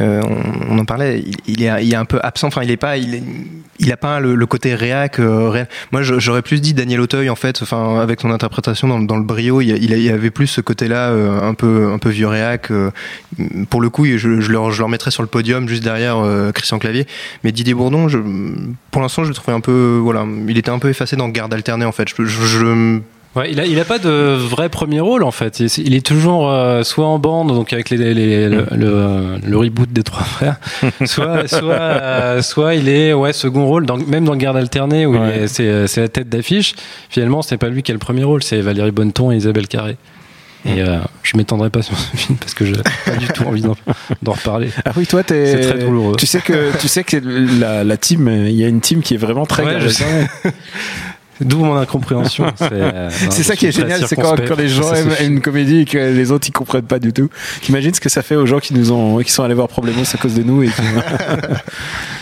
euh, 0.00 0.22
on, 0.68 0.74
on 0.74 0.78
en 0.78 0.84
parlait, 0.84 1.20
il, 1.26 1.36
il 1.46 1.62
est, 1.62 1.84
il 1.84 1.92
est 1.92 1.96
un 1.96 2.04
peu 2.06 2.18
absent. 2.22 2.48
Enfin, 2.48 2.62
il 2.62 2.70
est 2.70 2.76
pas, 2.78 2.96
il, 2.96 3.14
est, 3.14 3.22
il 3.78 3.92
a 3.92 3.96
pas 3.96 4.18
le, 4.20 4.34
le 4.34 4.46
côté 4.46 4.74
réac. 4.74 5.20
euh. 5.20 5.64
Moi, 5.92 6.02
j'aurais 6.02 6.42
plus 6.42 6.60
dit 6.60 6.72
Daniel 6.74 7.00
Auteuil 7.00 7.28
en 7.30 7.36
fait. 7.36 7.60
Enfin, 7.62 8.00
avec 8.00 8.20
son 8.22 8.30
interprétation 8.30 8.88
dans, 8.88 9.00
dans 9.00 9.16
le 9.16 9.24
brio, 9.24 9.60
il, 9.60 10.10
avait 10.10 10.30
plus 10.30 10.46
ce 10.46 10.60
côté-là, 10.62 11.10
euh, 11.10 11.40
un 11.48 11.54
peu, 11.54 11.90
un 11.92 11.98
peu 11.98 12.08
vieux 12.08 12.28
réac. 12.28 12.70
euh, 12.70 12.90
pour 13.68 13.80
le 13.82 13.90
coup, 13.90 14.06
je, 14.06 14.16
je, 14.16 14.28
le, 14.28 14.40
je 14.40 14.50
le 14.50 14.84
remettrais 14.84 15.10
sur 15.10 15.22
le 15.22 15.25
podium 15.26 15.68
juste 15.68 15.82
derrière 15.84 16.18
euh, 16.18 16.52
Christian 16.52 16.78
Clavier. 16.78 17.06
Mais 17.44 17.52
Didier 17.52 17.74
Bourdon, 17.74 18.08
je, 18.08 18.18
pour 18.90 19.02
l'instant, 19.02 19.24
je 19.24 19.28
le 19.28 19.34
trouvais 19.34 19.56
un 19.56 19.60
peu, 19.60 19.98
voilà, 20.02 20.24
il 20.48 20.56
était 20.58 20.70
un 20.70 20.78
peu 20.78 20.88
effacé 20.88 21.16
dans 21.16 21.28
Garde 21.28 21.52
alternée 21.54 21.84
en 21.84 21.92
fait. 21.92 22.08
Je, 22.08 22.24
je, 22.24 22.42
je- 22.46 22.98
Ouais, 23.34 23.52
il 23.52 23.60
a, 23.60 23.66
il 23.66 23.78
a 23.78 23.84
pas 23.84 23.98
de 23.98 24.08
vrai 24.34 24.70
premier 24.70 25.00
rôle 25.00 25.22
en 25.22 25.30
fait. 25.30 25.60
Il, 25.60 25.66
il 25.84 25.94
est 25.94 26.00
toujours 26.06 26.50
euh, 26.50 26.82
soit 26.84 27.04
en 27.06 27.18
bande, 27.18 27.48
donc 27.48 27.70
avec 27.74 27.90
les, 27.90 28.14
les- 28.14 28.48
le, 28.48 28.64
le, 28.74 29.36
le 29.46 29.56
reboot 29.58 29.92
des 29.92 30.02
trois 30.04 30.22
frères, 30.24 30.56
soit 31.04 31.46
soit 31.46 31.74
euh, 31.74 32.40
soit 32.40 32.76
il 32.76 32.88
est 32.88 33.12
ouais 33.12 33.34
second 33.34 33.66
rôle, 33.66 33.84
dans, 33.84 33.98
même 33.98 34.24
dans 34.24 34.36
Garde 34.36 34.56
alternée 34.56 35.04
où 35.04 35.18
Ouais. 35.18 35.48
c'est 35.48 35.96
la 35.98 36.08
tête 36.08 36.30
d'affiche. 36.30 36.74
Finalement, 37.10 37.42
c'est 37.42 37.58
pas 37.58 37.68
lui 37.68 37.82
qui 37.82 37.90
a 37.90 37.94
le 37.94 37.98
premier 38.00 38.24
rôle, 38.24 38.42
c'est 38.42 38.62
Valérie 38.62 38.90
Bonneton 38.90 39.30
et 39.30 39.36
Isabelle 39.36 39.68
Carré. 39.68 39.98
Et 40.66 40.82
euh, 40.82 40.98
je 41.22 41.36
m'étendrai 41.36 41.70
pas 41.70 41.82
sur 41.82 41.96
ce 41.98 42.16
film 42.16 42.38
parce 42.38 42.54
que 42.54 42.64
j'ai 42.64 42.74
pas 43.04 43.16
du 43.16 43.28
tout 43.28 43.44
envie 43.44 43.62
d'en 43.62 44.32
reparler. 44.32 44.70
Ah 44.84 44.92
oui, 44.96 45.06
toi, 45.06 45.22
t'es. 45.22 45.46
C'est 45.46 45.70
très 45.70 45.78
douloureux. 45.78 46.16
Tu 46.16 46.26
sais 46.26 46.40
que 46.40 46.76
tu 46.78 46.88
sais 46.88 47.04
que 47.04 47.16
la, 47.60 47.84
la 47.84 47.96
team, 47.96 48.28
il 48.28 48.56
y 48.56 48.64
a 48.64 48.68
une 48.68 48.80
team 48.80 49.02
qui 49.02 49.14
est 49.14 49.18
vraiment 49.18 49.46
très. 49.46 49.64
Ouais. 49.64 49.78
D'où 51.40 51.58
mon 51.58 51.76
incompréhension. 51.76 52.46
C'est 52.56 52.72
euh, 52.72 53.10
ça 53.10 53.56
qui 53.56 53.66
est 53.66 53.72
génial, 53.72 54.06
c'est 54.06 54.16
quand, 54.16 54.56
les 54.56 54.68
gens 54.68 54.92
aiment 54.94 55.14
une 55.20 55.40
comédie 55.42 55.80
et 55.80 55.84
que 55.84 55.98
les 55.98 56.32
autres 56.32 56.48
ils 56.48 56.52
comprennent 56.52 56.86
pas 56.86 56.98
du 56.98 57.12
tout. 57.12 57.28
T'imagines 57.60 57.92
ce 57.92 58.00
que 58.00 58.08
ça 58.08 58.22
fait 58.22 58.36
aux 58.36 58.46
gens 58.46 58.58
qui 58.58 58.72
nous 58.72 58.90
ont, 58.90 59.18
qui 59.18 59.30
sont 59.30 59.42
allés 59.42 59.54
voir 59.54 59.68
Problemos 59.68 60.02
à 60.14 60.16
cause 60.16 60.34
de 60.34 60.42
nous 60.42 60.64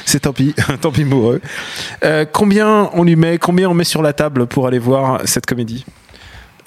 c'est 0.05 0.21
tant 0.21 0.33
pis, 0.33 0.55
tant 0.81 0.91
pis 0.91 1.05
pour 1.05 1.31
eux. 1.31 1.41
Euh, 2.05 2.25
combien 2.31 2.91
on 2.93 3.05
lui 3.05 3.17
met, 3.17 3.39
combien 3.39 3.69
on 3.69 3.75
met 3.75 3.85
sur 3.85 4.03
la 4.03 4.13
table 4.13 4.47
pour 4.47 4.67
aller 4.67 4.79
voir 4.79 5.21
cette 5.25 5.47
comédie? 5.47 5.85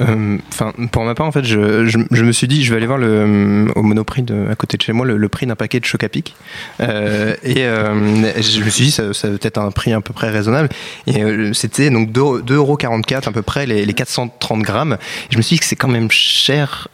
Euh, 0.01 0.37
Enfin, 0.49 0.73
pour 0.91 1.03
ma 1.03 1.13
part, 1.13 1.27
en 1.27 1.31
fait, 1.31 1.43
je, 1.43 1.85
je, 1.85 1.99
je 2.11 2.23
me 2.23 2.31
suis 2.31 2.47
dit, 2.47 2.63
je 2.63 2.71
vais 2.71 2.77
aller 2.77 2.87
voir 2.87 2.97
le, 2.97 3.07
euh, 3.07 3.67
au 3.75 3.83
Monoprix 3.83 4.23
de, 4.23 4.47
à 4.49 4.55
côté 4.55 4.77
de 4.77 4.81
chez 4.81 4.91
moi 4.93 5.05
le, 5.05 5.17
le 5.17 5.29
prix 5.29 5.45
d'un 5.45 5.55
paquet 5.55 5.79
de 5.79 5.85
choc 5.85 6.03
à 6.03 6.09
pic. 6.09 6.35
Euh, 6.81 7.35
et 7.43 7.65
euh, 7.65 7.93
je 8.41 8.63
me 8.63 8.69
suis 8.69 8.85
dit, 8.85 8.91
ça, 8.91 9.13
ça 9.13 9.29
va 9.29 9.37
peut-être 9.37 9.57
un 9.59 9.71
prix 9.71 9.93
à 9.93 10.01
peu 10.01 10.13
près 10.13 10.29
raisonnable. 10.29 10.69
Et 11.05 11.23
euh, 11.23 11.53
c'était 11.53 11.89
donc 11.89 12.09
2,44€ 12.11 13.27
à 13.27 13.31
peu 13.31 13.41
près, 13.41 13.65
les, 13.65 13.85
les 13.85 13.93
430 13.93 14.61
grammes. 14.63 14.97
Je 15.29 15.37
me 15.37 15.41
suis 15.41 15.55
dit 15.55 15.59
que 15.59 15.65
c'est 15.65 15.75
quand 15.75 15.87
même 15.87 16.09
cher 16.11 16.87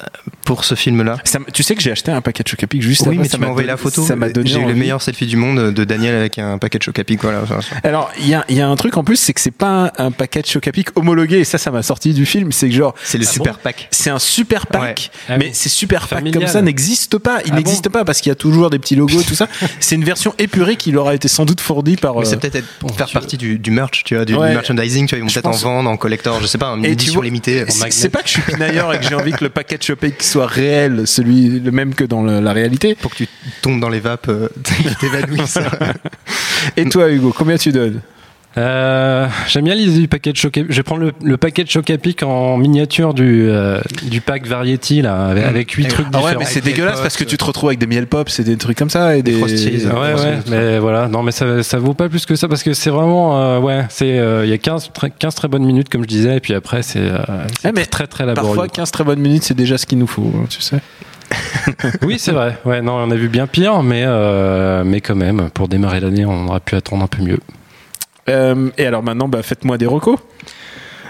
pour 0.46 0.66
ce 0.66 0.76
film-là. 0.76 1.18
Tu 1.54 1.64
sais 1.64 1.76
que 1.76 1.82
j'ai 1.82 1.92
acheté 1.92 2.12
un 2.12 2.22
paquet 2.22 2.44
de 2.44 2.50
Chocapic 2.50 2.82
juste 2.82 3.06
Oui, 3.08 3.18
mais 3.18 3.28
ça 3.28 3.38
tu 3.38 3.42
m'as 3.42 3.48
envoyé 3.48 3.68
la 3.68 3.78
photo. 3.78 4.04
Ça 4.04 4.16
m'a 4.16 4.30
donné 4.30 4.50
J'ai 4.50 4.60
eu 4.60 4.66
le 4.66 4.76
meilleur 4.76 5.02
selfie 5.02 5.26
du 5.26 5.38
monde 5.38 5.72
de 5.72 5.84
Daniel 5.84 6.16
avec 6.16 6.38
un 6.40 6.58
paquet 6.58 6.78
de 6.80 6.84
choc 6.84 7.00
à 7.00 7.04
pic. 7.04 7.22
Voilà. 7.22 7.42
Enfin, 7.44 7.60
Alors, 7.84 8.12
il 8.20 8.28
y 8.28 8.34
a, 8.34 8.44
il 8.50 8.56
y 8.58 8.62
a 8.62 8.68
un 8.68 8.76
truc 8.76 8.98
en 8.98 9.04
plus, 9.04 9.16
c'est 9.18 9.34
que 9.34 9.42
c'est 9.42 9.52
pas 9.52 9.92
un, 9.98 10.06
un 10.08 10.12
paquet 10.12 10.42
de 10.42 10.48
Chocapic 10.48 10.90
homologué, 10.98 11.40
et 11.40 11.44
ça, 11.44 11.58
ça 11.58 11.72
m'a 11.72 11.84
sorti 11.84 12.14
du 12.14 12.26
film. 12.26 12.52
C'est 12.52 12.68
que 12.68 12.76
genre, 12.76 12.93
c'est 13.04 13.18
le 13.18 13.26
Ah 13.28 13.32
super 13.32 13.54
bon 13.54 13.60
pack. 13.64 13.88
c'est 13.92 14.10
un 14.10 14.20
super 14.20 14.68
pack, 14.68 14.82
Ouais. 14.82 14.96
Ah 15.30 15.38
mais 15.38 15.48
bon 15.48 15.52
ces 15.54 15.70
super 15.70 16.08
packs 16.08 16.32
comme 16.32 16.48
ça 16.48 16.62
n'existent 16.62 17.20
pas. 17.20 17.40
Il 17.46 17.52
Ah 17.54 17.56
n'existe 17.56 17.90
pas 17.90 18.04
parce 18.06 18.22
qu'il 18.22 18.30
y 18.30 18.32
a 18.32 18.36
toujours 18.36 18.70
des 18.70 18.80
petits 18.80 18.96
logos, 18.96 19.24
tout 19.24 19.36
ça. 19.36 19.48
C'est 19.80 19.96
une 19.96 20.04
version 20.04 20.34
épurée 20.38 20.76
qui 20.76 20.92
leur 20.92 21.08
a 21.08 21.16
été 21.16 21.28
sans 21.28 21.46
doute 21.46 21.62
fournie 21.62 21.96
par. 21.96 22.16
Mais 22.16 22.22
euh, 22.22 22.30
c'est 22.30 22.40
peut-être 22.40 22.56
être- 22.56 22.68
pour 22.80 22.96
faire 22.96 23.10
partie 23.12 23.38
du, 23.38 23.58
du 23.60 23.72
merch, 23.72 24.04
tu 24.04 24.16
vois, 24.16 24.26
du, 24.26 24.36
merchandising, 24.38 25.08
tu 25.08 25.16
vois, 25.16 25.20
ils 25.20 25.22
vont 25.24 25.28
Je 25.30 25.34
peut-être 25.40 25.48
en 25.48 25.52
vendre, 25.52 25.90
en 25.90 25.98
collector, 25.98 26.40
je 26.42 26.48
sais 26.48 26.58
pas, 26.58 26.68
une 26.70 26.84
Et 26.86 26.90
tu 26.90 26.94
édition 26.94 27.14
vois- 27.16 27.26
limitée. 27.26 27.66
C'est- 27.70 28.10
pas 28.10 28.22
que 28.22 28.28
je 28.28 28.34
suis 28.34 28.42
pinailleur 28.42 28.94
et 28.94 29.00
que 29.00 29.06
j'ai 29.08 29.16
envie 29.16 29.32
que 29.32 29.44
le 29.44 29.50
paquet 29.50 29.78
de 29.78 29.84
Chocapic 29.84 30.22
soit 30.24 30.48
réel, 30.48 31.04
celui 31.08 31.60
le 31.60 31.72
même 31.72 31.94
que 31.96 32.04
dans 32.04 32.22
le- 32.24 32.40
la 32.40 32.54
réalité. 32.54 32.96
pour 32.96 33.12
que 33.12 33.18
tu 33.18 33.28
tombes 33.62 33.80
dans 33.80 33.90
les 33.90 34.00
vapes, 34.00 34.30
euh, 34.30 34.50
qui 34.64 34.96
t'évanouissent. 34.96 35.58
Et 36.78 36.86
toi, 36.90 37.10
Hugo, 37.10 37.34
combien 37.38 37.58
tu 37.58 37.72
donnes? 37.72 38.02
Euh, 38.58 39.28
J'aime 39.48 39.66
bien 39.66 39.74
l'idée 39.74 40.00
du 40.02 40.08
paquet 40.08 40.32
de 40.32 40.38
choc. 40.38 40.54
Je 40.70 40.76
vais 40.76 40.84
prendre 40.84 41.02
le, 41.02 41.12
le 41.24 41.38
paquet 41.38 41.64
de 41.64 41.70
choc 41.70 41.90
à 41.90 41.98
pic 41.98 42.22
en 42.22 42.58
miniature 42.58 43.14
du, 43.16 43.48
euh, 43.50 43.82
du 44.04 44.22
pack 44.22 44.46
Variety 44.46 45.02
là, 45.02 45.26
avec, 45.28 45.44
avec 45.46 45.72
huit 45.72 45.86
Et- 45.86 45.88
trucs 45.88 46.06
Ah 46.10 46.18
différents. 46.18 46.26
ouais, 46.34 46.36
mais 46.40 46.46
c'est 46.46 46.62
dégueulasse 46.64 47.02
parce 47.02 47.18
que 47.18 47.24
tu 47.24 47.38
te 47.38 47.44
retrouves 47.46 47.70
avec 47.70 47.80
des 47.80 47.88
miel 47.88 48.06
pops 48.06 48.40
et 48.40 48.44
des 48.44 48.58
trucs 48.58 48.78
comme 48.78 48.92
ça 48.92 49.18
et 49.18 49.24
Des 49.24 49.32
des, 49.32 49.38
Frosties. 49.40 49.86
Ouais, 49.88 50.14
Ouais, 50.14 50.38
mais 50.50 50.78
voilà, 50.80 51.08
non, 51.08 51.24
mais 51.24 51.32
ça, 51.32 51.64
ça 51.64 51.80
vaut 51.80 51.96
pas 51.96 52.10
plus 52.10 52.26
que 52.28 52.36
ça 52.36 52.48
parce 52.48 52.62
que 52.62 52.74
c'est 52.74 52.92
vraiment, 52.92 53.42
euh, 53.42 53.60
ouais, 53.60 53.86
c'est, 53.90 54.20
euh, 54.20 54.46
il 54.46 54.50
y 54.52 54.54
a 54.54 54.58
15 54.60 54.92
très, 54.94 55.10
15 55.10 55.34
très 55.34 55.48
bonnes 55.48 55.66
minutes, 55.66 55.90
comme 55.90 56.04
je 56.04 56.08
disais, 56.08 56.38
et 56.38 56.40
puis 56.40 56.54
après, 56.54 56.84
c'est, 56.84 57.00
euh, 57.00 57.18
c'est 57.60 57.70
Ah, 57.70 57.72
mais 57.74 57.86
très, 57.86 58.06
très 58.06 58.26
laborieux. 58.26 58.50
Parfois, 58.56 58.68
15 58.68 58.92
très 58.92 59.04
bonnes 59.04 59.20
minutes, 59.20 59.44
c'est 59.44 59.56
déjà 59.58 59.78
ce 59.80 59.86
qu'il 59.88 59.98
nous 59.98 60.08
faut, 60.08 60.32
hein, 60.36 60.46
tu 60.50 60.62
sais. 60.62 60.78
Oui, 62.04 62.18
c'est 62.20 62.32
vrai. 62.34 62.58
Ouais, 62.66 62.82
non, 62.84 62.94
on 62.94 63.10
a 63.10 63.16
vu 63.16 63.30
bien 63.30 63.48
pire, 63.48 63.82
mais, 63.82 64.04
euh, 64.06 64.84
mais 64.86 65.02
quand 65.02 65.16
même, 65.16 65.50
pour 65.54 65.68
démarrer 65.68 66.00
l'année, 66.00 66.26
on 66.26 66.48
aurait 66.48 66.60
pu 66.60 66.76
attendre 66.76 67.04
un 67.04 67.08
peu 67.08 67.24
mieux. 67.24 67.40
Euh, 68.30 68.70
et 68.78 68.86
alors 68.86 69.04
maintenant, 69.04 69.28
bah, 69.28 69.44
faites-moi 69.44 69.78
des 69.78 69.86
recos. 69.86 70.20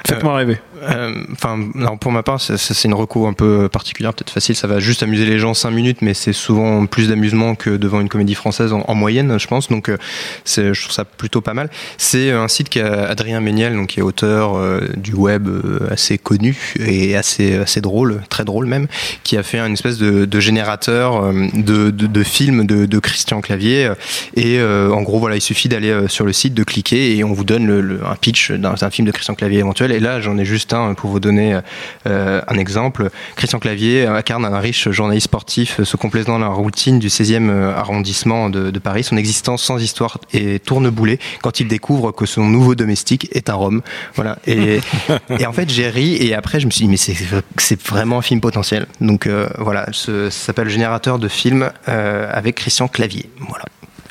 Faites-moi 0.06 0.36
rêver. 0.36 0.60
Euh, 0.90 1.24
Enfin, 1.32 1.60
alors 1.78 1.98
pour 1.98 2.12
ma 2.12 2.24
part, 2.24 2.40
c'est- 2.40 2.84
une 2.84 2.94
reco 2.94 3.28
un 3.28 3.34
peu 3.34 3.70
particulière, 3.70 4.14
peut-être 4.14 4.30
facile. 4.30 4.56
Ça 4.56 4.68
va 4.68 4.80
juste 4.80 5.04
amuser 5.04 5.26
les 5.26 5.40
gens 5.40 5.54
5 5.54 5.72
minutes, 5.72 6.02
mais 6.02 6.14
c'est 6.14 6.34
souvent 6.34 6.86
plus 6.86 7.08
d'amusement 7.10 7.56
que 7.56 7.72
devant 7.72 8.02
une 8.02 8.10
comédie 8.10 8.36
française 8.36 8.74
en, 8.74 8.82
en 8.88 8.96
moyenne, 8.96 9.38
je 9.40 9.48
pense. 9.48 9.70
Donc, 9.70 9.90
euh, 9.90 9.98
je 10.46 10.80
trouve 10.82 10.92
ça 10.94 11.06
plutôt 11.06 11.42
pas 11.42 11.54
mal. 11.54 11.70
C'est 11.98 12.32
un 12.32 12.48
site 12.48 12.70
qui 12.70 12.80
a 12.80 13.04
Adrien 13.08 13.40
Méniel, 13.40 13.74
donc 13.76 13.88
qui 13.88 14.00
est 14.00 14.04
auteur 14.04 14.56
euh, 14.56 14.82
du 14.98 15.14
web 15.14 15.48
euh, 15.48 15.88
assez 15.92 16.18
connu 16.18 16.74
et 16.80 17.16
assez 17.16 17.56
assez 17.56 17.82
drôle, 17.82 18.22
très 18.30 18.44
drôle 18.46 18.66
même, 18.66 18.88
qui 19.24 19.38
a 19.38 19.44
fait 19.44 19.60
une 19.60 19.74
espèce 19.74 19.98
de, 19.98 20.40
générateur 20.40 21.24
euh, 21.24 21.48
de, 21.54 22.24
films 22.24 22.66
de, 22.66 23.00
Christian 23.00 23.42
Clavier. 23.42 23.92
Et 24.36 24.60
euh, 24.60 24.92
en 24.92 25.02
gros, 25.02 25.20
voilà, 25.20 25.36
il 25.36 25.42
suffit 25.42 25.70
d'aller 25.70 25.90
euh, 25.90 26.08
sur 26.08 26.26
le 26.26 26.34
site, 26.34 26.54
de 26.54 26.64
cliquer 26.64 27.16
et 27.18 27.24
on 27.24 27.34
vous 27.34 27.44
donne 27.44 28.00
un 28.06 28.16
pitch 28.16 28.52
d'un 28.52 28.90
film 28.90 29.08
de 29.08 29.12
Christian 29.12 29.36
Clavier 29.36 29.60
éventuel. 29.60 29.92
Et 29.92 30.00
là, 30.00 30.22
j'en 30.22 30.38
ai 30.38 30.46
juste 30.46 30.73
un 30.74 30.94
pour 30.94 31.10
vous 31.10 31.20
donner 31.20 31.60
euh, 32.08 32.42
un 32.48 32.58
exemple. 32.58 33.10
Christian 33.36 33.60
Clavier 33.60 34.06
incarne 34.08 34.46
un 34.46 34.60
riche 34.60 34.90
journaliste 34.90 35.26
sportif 35.26 35.80
euh, 35.80 35.86
se 35.86 35.98
complaisant 35.98 36.40
dans 36.40 36.40
la 36.40 36.54
routine 36.54 37.00
du 37.00 37.08
16e 37.08 37.50
arrondissement 37.74 38.50
de, 38.50 38.72
de 38.72 38.80
Paris. 38.80 39.04
Son 39.04 39.18
existence 39.18 39.64
sans 39.64 39.82
histoire 39.82 40.18
est 40.34 40.64
tourneboulée 40.64 41.20
quand 41.42 41.60
il 41.60 41.68
découvre 41.68 42.12
que 42.12 42.26
son 42.26 42.44
nouveau 42.46 42.76
domestique 42.76 43.28
est 43.32 43.50
un 43.50 43.54
Rome. 43.56 43.82
Voilà. 44.16 44.38
Et, 44.48 44.80
et 45.40 45.46
en 45.46 45.54
fait, 45.54 45.70
j'ai 45.70 45.90
ri 45.90 46.16
et 46.16 46.34
après, 46.36 46.60
je 46.60 46.66
me 46.66 46.72
suis 46.72 46.86
dit, 46.86 46.90
mais 46.92 46.98
c'est 46.98 47.16
c'est 47.58 47.82
vraiment 47.88 48.18
un 48.20 48.22
film 48.22 48.42
potentiel. 48.42 48.88
Donc 49.02 49.28
euh, 49.28 49.48
voilà, 49.58 49.86
ce- 49.92 50.30
ça 50.30 50.46
s'appelle 50.48 50.70
Générateur 50.70 51.20
de 51.20 51.28
films 51.28 51.70
euh, 51.88 52.30
avec 52.32 52.56
Christian 52.56 52.88
Clavier. 52.88 53.30
Voilà. 53.40 53.66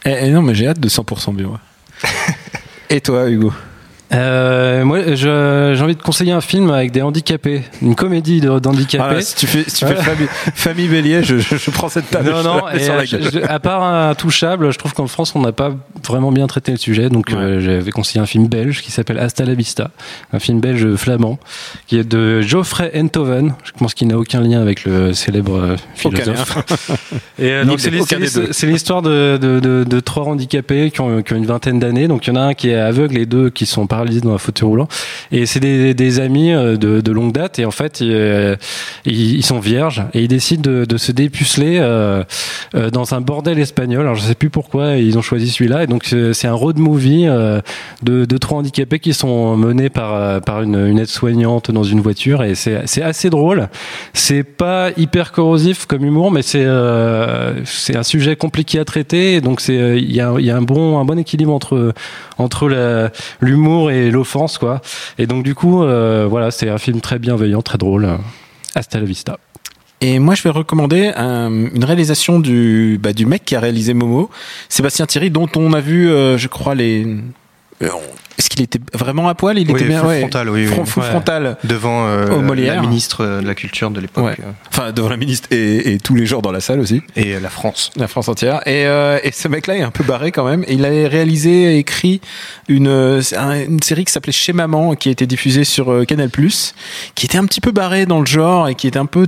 Eh, 0.05 0.27
eh 0.27 0.31
non, 0.31 0.43
mais 0.43 0.55
j'ai 0.55 0.67
hâte 0.69 0.81
de 0.81 0.89
100% 0.89 1.35
bio. 1.35 1.57
et 2.91 3.01
toi, 3.01 3.29
Hugo? 3.29 3.53
Euh, 4.15 4.85
moi, 4.85 5.15
j'ai 5.15 5.29
envie 5.83 5.97
de 5.97 6.03
conseiller 6.03 6.33
un 6.33 6.41
film 6.41 6.71
avec 6.71 6.91
des 6.93 7.03
handicapés, 7.03 7.63
une 7.81 7.95
comédie 7.95 8.41
d'handicapés. 8.41 9.05
Ah 9.09 9.15
là, 9.15 9.21
Si 9.23 9.35
tu 9.37 9.47
fais, 9.47 9.65
si 9.67 9.77
tu 9.77 9.87
fais 9.87 9.95
famille, 9.97 10.29
famille 10.55 10.89
Bélier, 10.89 11.23
je, 11.23 11.39
je, 11.39 11.57
je 11.57 11.71
prends 11.71 11.89
cette 11.89 12.11
table. 12.11 12.31
Non, 12.31 12.43
non, 12.43 12.67
la 12.67 12.73
mets 12.75 12.81
et, 12.81 12.85
sur 12.85 12.95
la 12.95 13.01
euh, 13.03 13.31
je- 13.33 13.39
à 13.49 13.59
part 13.61 13.83
un 13.83 14.15
touchable, 14.15 14.71
je 14.73 14.79
trouve 14.79 14.93
qu'en 14.93 15.07
France, 15.07 15.33
on 15.35 15.41
n'a 15.41 15.53
pas 15.53 15.73
vraiment 16.07 16.31
bien 16.33 16.47
traité 16.47 16.73
le 16.73 16.79
sujet. 16.79 17.09
Donc 17.09 17.33
euh, 17.33 17.61
j'avais 17.61 17.91
conseillé 17.91 18.21
un 18.21 18.27
film 18.27 18.49
belge 18.49 18.83
qui 18.83 18.91
s'appelle 18.91 19.19
Hasta 19.19 19.45
la 19.45 19.55
Vista, 19.55 19.91
un 20.33 20.39
film 20.39 20.61
belge 20.61 20.95
flamand 20.97 21.39
qui 21.87 21.99
est 21.99 22.05
de 22.05 22.41
Geoffrey 22.43 22.91
Enthoven. 22.95 23.55
Je 23.65 23.73
pense 23.73 23.95
qu'il 23.95 24.09
n'a 24.09 24.19
aucun 24.19 24.41
lien 24.41 24.61
avec 24.61 24.85
le 24.85 25.13
célèbre 25.15 25.57
euh, 25.59 25.77
philosophe. 25.95 26.59
Et 27.39 27.51
euh, 27.51 27.65
donc 27.65 27.81
c'est 27.81 27.91
l'histoire- 27.91 29.03
de, 29.03 29.39
de, 29.41 29.59
de, 29.61 29.85
de 29.85 30.01
trois 30.01 30.25
handicapés 30.25 30.91
qui 30.91 31.01
ont, 31.01 31.23
qui 31.23 31.33
ont 31.33 31.37
une 31.37 31.47
vingtaine 31.47 31.79
d'années. 31.79 32.09
Donc 32.09 32.27
il 32.27 32.31
y 32.31 32.33
en 32.33 32.37
a 32.41 32.43
un 32.45 32.55
qui 32.55 32.69
est 32.69 32.75
aveugle 32.79 33.17
et 33.19 33.27
deux 33.27 33.49
qui 33.51 33.65
sont 33.67 33.87
paralysés 34.03 34.21
dans 34.21 34.35
un 34.35 34.39
fauteuil 34.39 34.69
roulant. 34.69 34.89
Et 35.31 35.47
c'est 35.47 35.61
des, 35.61 36.21
amis 36.21 36.53
euh, 36.53 36.77
de, 36.77 37.13
longue 37.13 37.33
date. 37.33 37.59
Et 37.59 37.65
en 37.65 37.71
fait, 37.71 38.01
ils, 38.01 38.11
euh, 38.13 38.57
sont 39.43 39.61
vierges 39.61 40.03
et 40.15 40.23
ils 40.23 40.29
décident 40.29 40.85
de, 40.85 40.97
se 40.97 41.13
dépuceler 41.13 41.79
euh, 41.81 42.25
dans 42.93 43.15
un 43.15 43.21
bordel 43.21 43.59
espagnol. 43.59 44.03
Alors 44.03 44.15
je 44.15 44.23
sais 44.23 44.35
plus 44.35 44.51
pourquoi 44.51 44.97
ils 44.97 45.17
ont 45.19 45.23
choisi 45.23 45.51
celui-là. 45.51 45.85
Et 45.85 45.87
donc 45.87 46.05
c'est 46.05 46.47
un 46.47 46.53
road 46.53 46.79
movie 46.79 47.27
de, 48.03 48.39
trois 48.39 48.59
handicapés 48.59 48.99
qui 48.99 49.15
sont 49.15 49.57
menés 49.57 49.91
par 49.91 50.41
par 50.43 50.63
une, 50.63 50.99
aide-soignante 50.99 51.71
dans 51.71 51.83
une 51.83 52.01
voiture. 52.01 52.43
Et 52.43 52.55
c'est 52.55 53.03
assez 53.03 53.31
drôle. 53.31 53.69
C'est 54.13 54.43
pas 54.43 54.91
hyper 54.97 55.33
corrosif 55.33 55.87
comme 55.87 56.05
humour, 56.05 56.31
mais 56.31 56.43
c'est 56.43 56.67
c'est 57.65 57.97
un 57.97 58.03
sujet 58.03 58.37
compliqué 58.37 58.79
à 58.79 58.85
traiter. 58.85 59.41
Donc 59.41 59.61
c'est 59.61 59.99
il 59.99 60.13
y 60.13 60.21
a 60.21 60.35
y 60.39 60.51
a 60.51 60.57
un 60.57 60.63
bon 60.63 60.99
un 60.99 61.05
bon 61.05 61.19
équilibre 61.19 61.53
entre 61.53 61.93
entre 62.39 62.69
la- 62.69 63.11
et 63.91 64.11
l'offense 64.11 64.59
quoi. 64.59 64.81
Et 65.19 65.27
donc 65.27 65.43
du 65.45 65.55
coup 65.55 65.83
euh, 65.83 66.27
voilà 66.29 66.51
c'est 66.51 66.69
un 66.69 66.79
film 66.79 67.01
très 67.01 67.19
bienveillant, 67.19 67.63
très 67.63 67.79
drôle. 67.79 68.09
Hasta 68.75 68.99
la 68.99 69.05
vista. 69.05 69.39
Et 70.01 70.19
moi, 70.19 70.35
je 70.35 70.43
vais 70.43 70.51
recommander 70.51 71.13
un- 71.15 71.49
une 71.73 71.85
réalisation 71.85 72.41
du, 72.41 72.99
bah, 73.01 73.13
du 73.13 73.25
mec 73.25 73.45
qui 73.45 73.55
a 73.55 73.61
réalisé 73.61 73.95
Momo, 73.95 74.31
Sébastien 74.69 75.07
Thierry, 75.07 75.31
dont 75.31 75.47
on 75.55 75.73
a 75.75 75.81
vu, 75.81 76.11
euh, 76.11 76.37
je 76.39 76.49
crois, 76.49 76.75
les. 76.75 77.07
Euh, 77.83 77.89
Est-ce 78.39 78.49
qu'il 78.49 78.63
était 78.63 78.81
vraiment 78.95 79.29
à 79.29 79.35
poil? 79.35 79.59
Il 79.59 79.71
Oui, 79.71 79.77
était 79.81 79.89
bien 79.89 80.05
ouais. 80.05 80.21
frontal, 80.21 80.49
oui, 80.51 80.61
oui. 80.67 80.67
Front- 80.67 80.85
full 80.87 81.03
Ouais. 81.03 81.09
frontal. 81.11 81.57
Devant 81.65 82.07
euh, 82.07 82.29
Au 82.31 82.41
Molière. 82.41 82.77
la 82.77 82.81
ministre 82.81 83.25
de 83.43 83.47
la 83.47 83.55
Culture 83.55 83.91
de 83.91 84.01
l'époque 84.01 84.25
Ouais. 84.25 84.37
Enfin, 84.71 84.93
devant 84.93 85.09
la 85.09 85.17
ministre 85.17 85.49
et, 85.53 85.93
et 85.93 85.99
tous 85.99 86.15
les 86.15 86.27
gens 86.27 86.41
dans 86.41 86.51
la 86.53 86.61
salle 86.61 86.81
aussi. 86.81 87.03
et 87.17 87.39
la 87.39 87.51
France. 87.51 87.91
La 87.97 88.09
France 88.09 88.29
entière. 88.29 88.61
Et, 88.67 88.87
euh, 88.87 89.19
et 89.23 89.33
ce 89.33 89.49
mec-là 89.49 89.77
est 89.77 89.83
un 89.83 89.91
peu 89.91 90.05
barré 90.05 90.33
quand 90.33 90.45
même. 90.45 90.65
Et 90.67 90.75
il 90.75 90.85
avait 90.85 91.07
réalisé 91.07 91.75
et 91.75 91.79
écrit 91.79 92.21
une, 92.69 92.89
euh, 92.89 93.21
un- 93.37 93.65
une 93.65 93.83
série 93.83 94.05
qui 94.05 94.13
s'appelait 94.13 94.33
Chez 94.33 94.53
Maman, 94.53 94.95
qui 94.95 95.09
a 95.09 95.13
été 95.13 95.27
diffusée 95.27 95.65
sur 95.65 95.93
euh, 95.93 96.05
Canal+, 96.05 96.31
qui 97.15 97.27
était 97.27 97.39
un 97.39 97.45
petit 97.45 97.61
peu 97.61 97.71
barré 97.73 98.07
dans 98.07 98.21
le 98.21 98.27
genre 98.27 98.69
et 98.69 98.75
qui 98.75 98.87
était 98.87 98.99
un 98.99 99.07
peu 99.07 99.27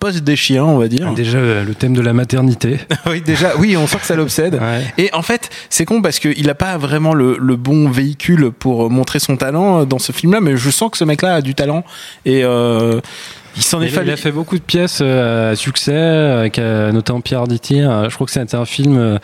d- 0.00 0.06
post- 0.06 0.14
post-déchiant, 0.14 0.66
on 0.68 0.78
va 0.78 0.88
dire. 0.88 1.12
Déjà 1.14 1.38
euh, 1.38 1.64
le 1.64 1.74
thème 1.74 1.92
de 1.94 2.00
la 2.00 2.12
maternité. 2.12 2.78
oui, 3.06 3.20
déjà, 3.20 3.52
oui, 3.58 3.76
on 3.76 3.86
sent 3.86 3.98
que 3.98 4.06
ça 4.06 4.16
l'obsède. 4.16 4.54
Ouais. 4.54 4.84
Et 4.98 5.10
en 5.12 5.22
fait, 5.22 5.50
c'est 5.68 5.84
con 5.84 6.02
parce 6.02 6.18
qu'il 6.18 6.46
n'a 6.46 6.54
pas 6.54 6.76
vraiment 6.78 7.14
le, 7.14 7.36
le 7.38 7.56
bon 7.56 7.88
véhicule 7.90 8.50
pour 8.50 8.90
montrer 8.90 9.18
son 9.18 9.36
talent 9.36 9.80
euh, 9.80 9.84
dans 9.84 9.98
ce 9.98 10.12
film-là, 10.12 10.40
mais 10.40 10.56
je 10.56 10.70
sens 10.70 10.90
que 10.90 10.98
ce 10.98 11.04
mec-là 11.04 11.36
a 11.36 11.40
du 11.42 11.54
talent 11.54 11.84
et 12.24 12.42
euh, 12.44 13.00
il 13.56 13.62
s'en 13.62 13.80
est 13.82 13.88
fallu. 13.88 14.08
il 14.08 14.12
a 14.12 14.16
fait 14.16 14.32
beaucoup 14.32 14.56
de 14.56 14.62
pièces 14.62 15.00
euh, 15.02 15.52
à 15.52 15.56
succès, 15.56 15.94
avec 15.96 16.58
euh, 16.58 16.92
notamment 16.92 17.20
Pierre. 17.20 17.44
Euh, 17.44 18.08
Je 18.08 18.14
crois 18.14 18.26
que 18.26 18.32
c'était 18.32 18.54
un 18.56 18.64
film, 18.64 18.96
euh, 18.96 19.18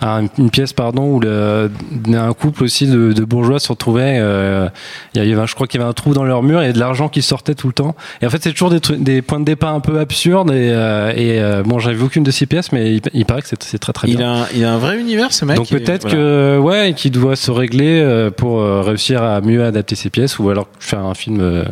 un- 0.00 0.26
une 0.38 0.50
pièce 0.50 0.72
pardon, 0.72 1.04
où 1.14 1.20
le, 1.20 1.70
un 2.14 2.32
couple 2.32 2.64
aussi 2.64 2.86
de, 2.86 3.12
de 3.12 3.24
bourgeois 3.24 3.58
se 3.60 3.68
retrouvait. 3.68 4.18
euh, 4.20 4.68
il 5.14 5.24
y 5.24 5.32
avait, 5.32 5.46
je 5.46 5.54
crois 5.54 5.66
qu'il 5.66 5.80
y 5.80 5.82
avait 5.82 5.90
un 5.90 5.94
trou 5.94 6.14
dans 6.14 6.24
leur 6.24 6.42
mur 6.42 6.62
et 6.62 6.72
de 6.72 6.78
l'argent 6.78 7.08
qui 7.08 7.22
sortait 7.22 7.54
tout 7.54 7.66
le 7.66 7.72
temps. 7.72 7.94
Et 8.20 8.26
en 8.26 8.30
fait, 8.30 8.42
c'est 8.42 8.52
toujours 8.52 8.70
des, 8.70 8.80
trucs- 8.80 9.02
des 9.02 9.20
points 9.22 9.40
de 9.40 9.44
départ 9.44 9.74
un 9.74 9.80
peu 9.80 9.98
absurdes. 10.00 10.50
Et, 10.50 10.70
euh, 10.72 11.12
et 11.14 11.40
euh, 11.40 11.62
bon, 11.64 11.78
j'avais 11.78 11.96
vu 11.96 12.04
aucune 12.04 12.22
de 12.24 12.30
ces 12.30 12.46
pièces, 12.46 12.72
mais 12.72 12.94
il, 12.94 13.00
il 13.14 13.24
paraît 13.24 13.42
que 13.42 13.48
c'est 13.48 13.78
très 13.78 13.92
très 13.92 14.06
bien. 14.08 14.16
Il 14.18 14.22
a, 14.22 14.30
un, 14.32 14.46
il 14.54 14.64
a 14.64 14.72
un 14.74 14.78
vrai 14.78 14.98
univers, 14.98 15.32
ce 15.32 15.44
mec. 15.44 15.56
Donc 15.56 15.68
peut-être 15.68 16.02
voilà. 16.02 16.16
que 16.16 16.58
ouais, 16.58 16.94
qu'il 16.96 17.10
doit 17.12 17.36
se 17.36 17.50
régler 17.50 18.00
euh, 18.00 18.30
pour 18.30 18.60
euh, 18.60 18.80
réussir 18.82 19.22
à 19.22 19.40
mieux 19.40 19.64
adapter 19.64 19.94
ses 19.96 20.10
pièces 20.10 20.38
ou 20.38 20.48
alors 20.50 20.68
faire 20.78 21.00
un 21.00 21.14
film 21.14 21.38
euh, 21.40 21.64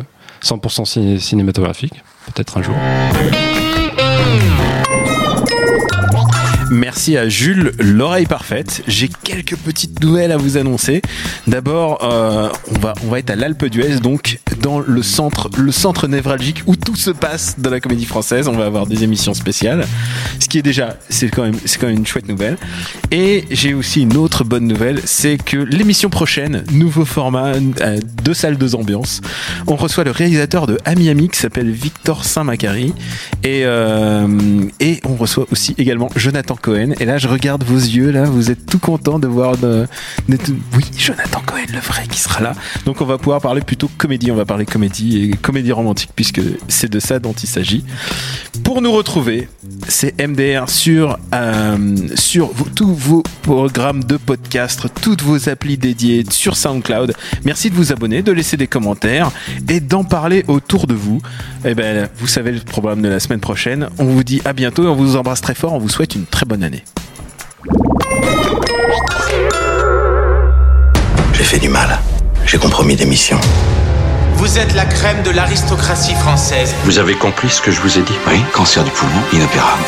100% 0.43 0.85
ciné- 0.85 1.19
cinématographique, 1.19 2.03
peut-être 2.33 2.57
un 2.57 2.63
jour. 2.63 2.75
Merci 6.69 7.17
à 7.17 7.27
Jules, 7.27 7.73
l'oreille 7.79 8.25
parfaite. 8.25 8.81
J'ai 8.87 9.09
quelques 9.23 9.57
petites 9.57 10.01
nouvelles 10.01 10.31
à 10.31 10.37
vous 10.37 10.55
annoncer. 10.57 11.01
D'abord, 11.45 11.99
euh, 12.03 12.49
on 12.73 12.79
va 12.79 12.93
on 13.05 13.09
va 13.09 13.19
être 13.19 13.29
à 13.29 13.35
l'Alpe 13.35 13.65
d'Huez, 13.65 13.99
donc 13.99 14.39
dans 14.61 14.79
le 14.79 15.03
centre 15.03 15.49
le 15.57 15.71
centre 15.71 16.07
névralgique 16.07 16.63
où 16.67 16.75
tout 16.75 16.95
se 16.95 17.11
passe 17.11 17.55
dans 17.59 17.69
la 17.69 17.79
comédie 17.79 18.05
française. 18.05 18.47
On 18.47 18.53
va 18.53 18.65
avoir 18.65 18.87
des 18.87 19.03
émissions 19.03 19.33
spéciales, 19.33 19.85
ce 20.39 20.47
qui 20.47 20.57
est 20.57 20.61
déjà 20.61 20.97
c'est 21.09 21.29
quand 21.29 21.43
même 21.43 21.55
c'est 21.65 21.79
quand 21.79 21.87
même 21.87 21.97
une 21.97 22.07
chouette 22.07 22.27
nouvelle. 22.27 22.57
Et 23.11 23.45
j'ai 23.51 23.73
aussi 23.73 24.01
une 24.01 24.17
autre 24.17 24.43
bonne 24.43 24.67
nouvelle, 24.67 25.01
c'est 25.05 25.37
que 25.37 25.57
l'émission 25.57 26.09
prochaine, 26.09 26.63
nouveau 26.71 27.05
format, 27.05 27.53
euh, 27.81 27.99
deux 28.23 28.33
salles, 28.33 28.57
deux 28.57 28.75
ambiances. 28.75 29.21
On 29.67 29.75
reçoit 29.75 30.03
le 30.03 30.11
réalisateur 30.11 30.67
de 30.67 30.77
Ami 30.85 31.09
Ami 31.09 31.29
qui 31.29 31.39
s'appelle 31.39 31.69
Victor 31.69 32.25
Saint-Macary 32.25 32.93
et 33.43 33.63
euh, 33.65 34.27
et 34.79 34.99
on 35.05 35.15
reçoit 35.15 35.45
aussi 35.51 35.75
également 35.77 36.09
Jonathan 36.15 36.55
Cohen. 36.55 36.93
Et 36.99 37.05
là, 37.05 37.17
je 37.17 37.27
regarde 37.27 37.63
vos 37.63 37.77
yeux 37.77 38.11
là, 38.11 38.23
vous 38.23 38.51
êtes 38.51 38.65
tout 38.65 38.79
content 38.79 39.19
de 39.19 39.27
voir 39.27 39.57
de, 39.57 39.87
oui 40.29 40.83
Jonathan 40.97 41.41
Cohen 41.45 41.65
le 41.73 41.79
vrai 41.79 42.03
qui 42.09 42.19
sera 42.19 42.41
là. 42.41 42.53
Donc 42.85 43.01
on 43.01 43.05
va 43.05 43.17
pouvoir 43.17 43.41
parler 43.41 43.61
plutôt 43.61 43.89
comédie, 43.97 44.31
parler 44.51 44.65
comédie 44.65 45.23
et 45.23 45.29
comédie 45.29 45.71
romantique 45.71 46.09
puisque 46.13 46.41
c'est 46.67 46.91
de 46.91 46.99
ça 46.99 47.19
dont 47.19 47.31
il 47.31 47.47
s'agit. 47.47 47.85
Pour 48.65 48.81
nous 48.81 48.91
retrouver, 48.91 49.47
c'est 49.87 50.13
MDR 50.19 50.67
sur, 50.67 51.17
euh, 51.33 51.95
sur 52.15 52.51
tous 52.75 52.93
vos 52.93 53.23
programmes 53.43 54.03
de 54.03 54.17
podcast, 54.17 54.87
toutes 55.01 55.21
vos 55.21 55.47
applis 55.47 55.77
dédiées 55.77 56.25
sur 56.29 56.57
SoundCloud. 56.57 57.13
Merci 57.45 57.69
de 57.69 57.75
vous 57.75 57.93
abonner, 57.93 58.23
de 58.23 58.33
laisser 58.33 58.57
des 58.57 58.67
commentaires 58.67 59.31
et 59.69 59.79
d'en 59.79 60.03
parler 60.03 60.43
autour 60.49 60.85
de 60.85 60.95
vous. 60.95 61.21
Et 61.63 61.73
ben, 61.73 62.09
vous 62.17 62.27
savez 62.27 62.51
le 62.51 62.59
programme 62.59 63.01
de 63.01 63.07
la 63.07 63.21
semaine 63.21 63.39
prochaine. 63.39 63.87
On 63.99 64.03
vous 64.03 64.25
dit 64.25 64.41
à 64.43 64.51
bientôt 64.51 64.83
et 64.83 64.87
on 64.87 64.95
vous 64.95 65.15
embrasse 65.15 65.39
très 65.39 65.55
fort. 65.55 65.71
On 65.71 65.79
vous 65.79 65.87
souhaite 65.87 66.13
une 66.13 66.25
très 66.25 66.45
bonne 66.45 66.63
année. 66.63 66.83
J'ai 71.35 71.43
fait 71.45 71.59
du 71.59 71.69
mal. 71.69 71.99
J'ai 72.45 72.57
compromis 72.57 72.97
des 72.97 73.05
missions. 73.05 73.39
Vous 74.41 74.57
êtes 74.57 74.73
la 74.73 74.85
crème 74.85 75.21
de 75.21 75.29
l'aristocratie 75.29 76.15
française. 76.15 76.73
Vous 76.83 76.97
avez 76.97 77.13
compris 77.13 77.51
ce 77.51 77.61
que 77.61 77.69
je 77.69 77.79
vous 77.79 77.99
ai 77.99 78.01
dit 78.01 78.17
Oui, 78.25 78.43
cancer 78.51 78.83
du 78.83 78.89
poumon, 78.89 79.21
inopérable. 79.31 79.83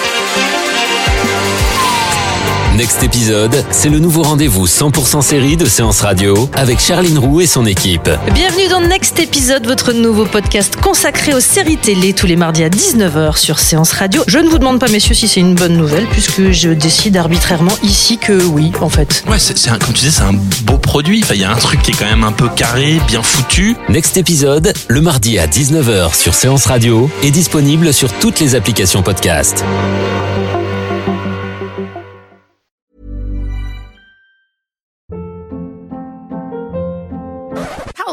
Next 2.76 3.04
épisode, 3.04 3.64
c'est 3.70 3.90
le 3.90 4.00
nouveau 4.00 4.24
rendez-vous 4.24 4.66
100% 4.66 5.22
série 5.22 5.58
de 5.58 5.66
Séance 5.66 6.02
Radio 6.02 6.50
avec 6.54 6.80
Charline 6.80 7.20
Roux 7.20 7.42
et 7.42 7.46
son 7.46 7.68
équipe. 7.68 8.10
Bienvenue 8.34 8.68
dans 8.68 8.82
Next 8.82 9.20
épisode, 9.20 9.68
votre 9.68 9.94
nouveau 9.94 10.26
podcast 10.26 10.76
consacré 10.78 11.36
aux 11.36 11.40
séries 11.40 11.78
télé 11.78 12.14
tous 12.14 12.26
les 12.26 12.36
mardis 12.36 12.64
à 12.64 12.70
19h 12.70 13.38
sur 13.38 13.60
Séance 13.60 13.92
Radio. 13.92 14.24
Je 14.26 14.40
ne 14.40 14.50
vous 14.50 14.58
demande 14.58 14.80
pas, 14.80 14.90
messieurs, 14.90 15.14
si 15.14 15.28
c'est 15.28 15.40
une 15.40 15.54
bonne 15.54 15.78
nouvelle, 15.78 16.08
puisque 16.08 16.50
je 16.50 16.70
décide 16.70 17.16
arbitrairement 17.16 17.78
ici 17.84 18.18
que 18.18 18.44
oui, 18.44 18.72
en 18.82 18.90
fait. 18.90 19.24
Ouais, 19.30 19.38
c'est, 19.38 19.54
comme 19.70 19.94
tu 19.94 20.06
disais, 20.06 20.10
c'est 20.10 20.24
un 20.24 20.34
beau 20.64 20.80
produit. 20.80 21.22
Enfin, 21.24 21.36
il 21.36 21.42
y 21.42 21.46
a 21.46 21.52
un 21.52 21.58
truc 21.58 21.80
qui 21.84 21.92
est 21.92 21.96
quand 21.96 22.10
même 22.10 22.24
un 22.24 22.32
peu 22.32 22.50
carré, 22.50 23.00
bien 23.08 23.22
foutu. 23.22 23.76
Next 23.90 24.18
épisode, 24.18 24.74
le 24.88 25.02
mardi 25.02 25.38
à 25.38 25.46
19h 25.46 26.16
sur 26.16 26.34
Séance 26.34 26.66
Radio, 26.66 27.08
est 27.22 27.32
disponible 27.32 27.94
sur 27.94 28.12
toutes 28.14 28.40
les 28.40 28.56
applications 28.56 29.04
podcast. 29.04 29.64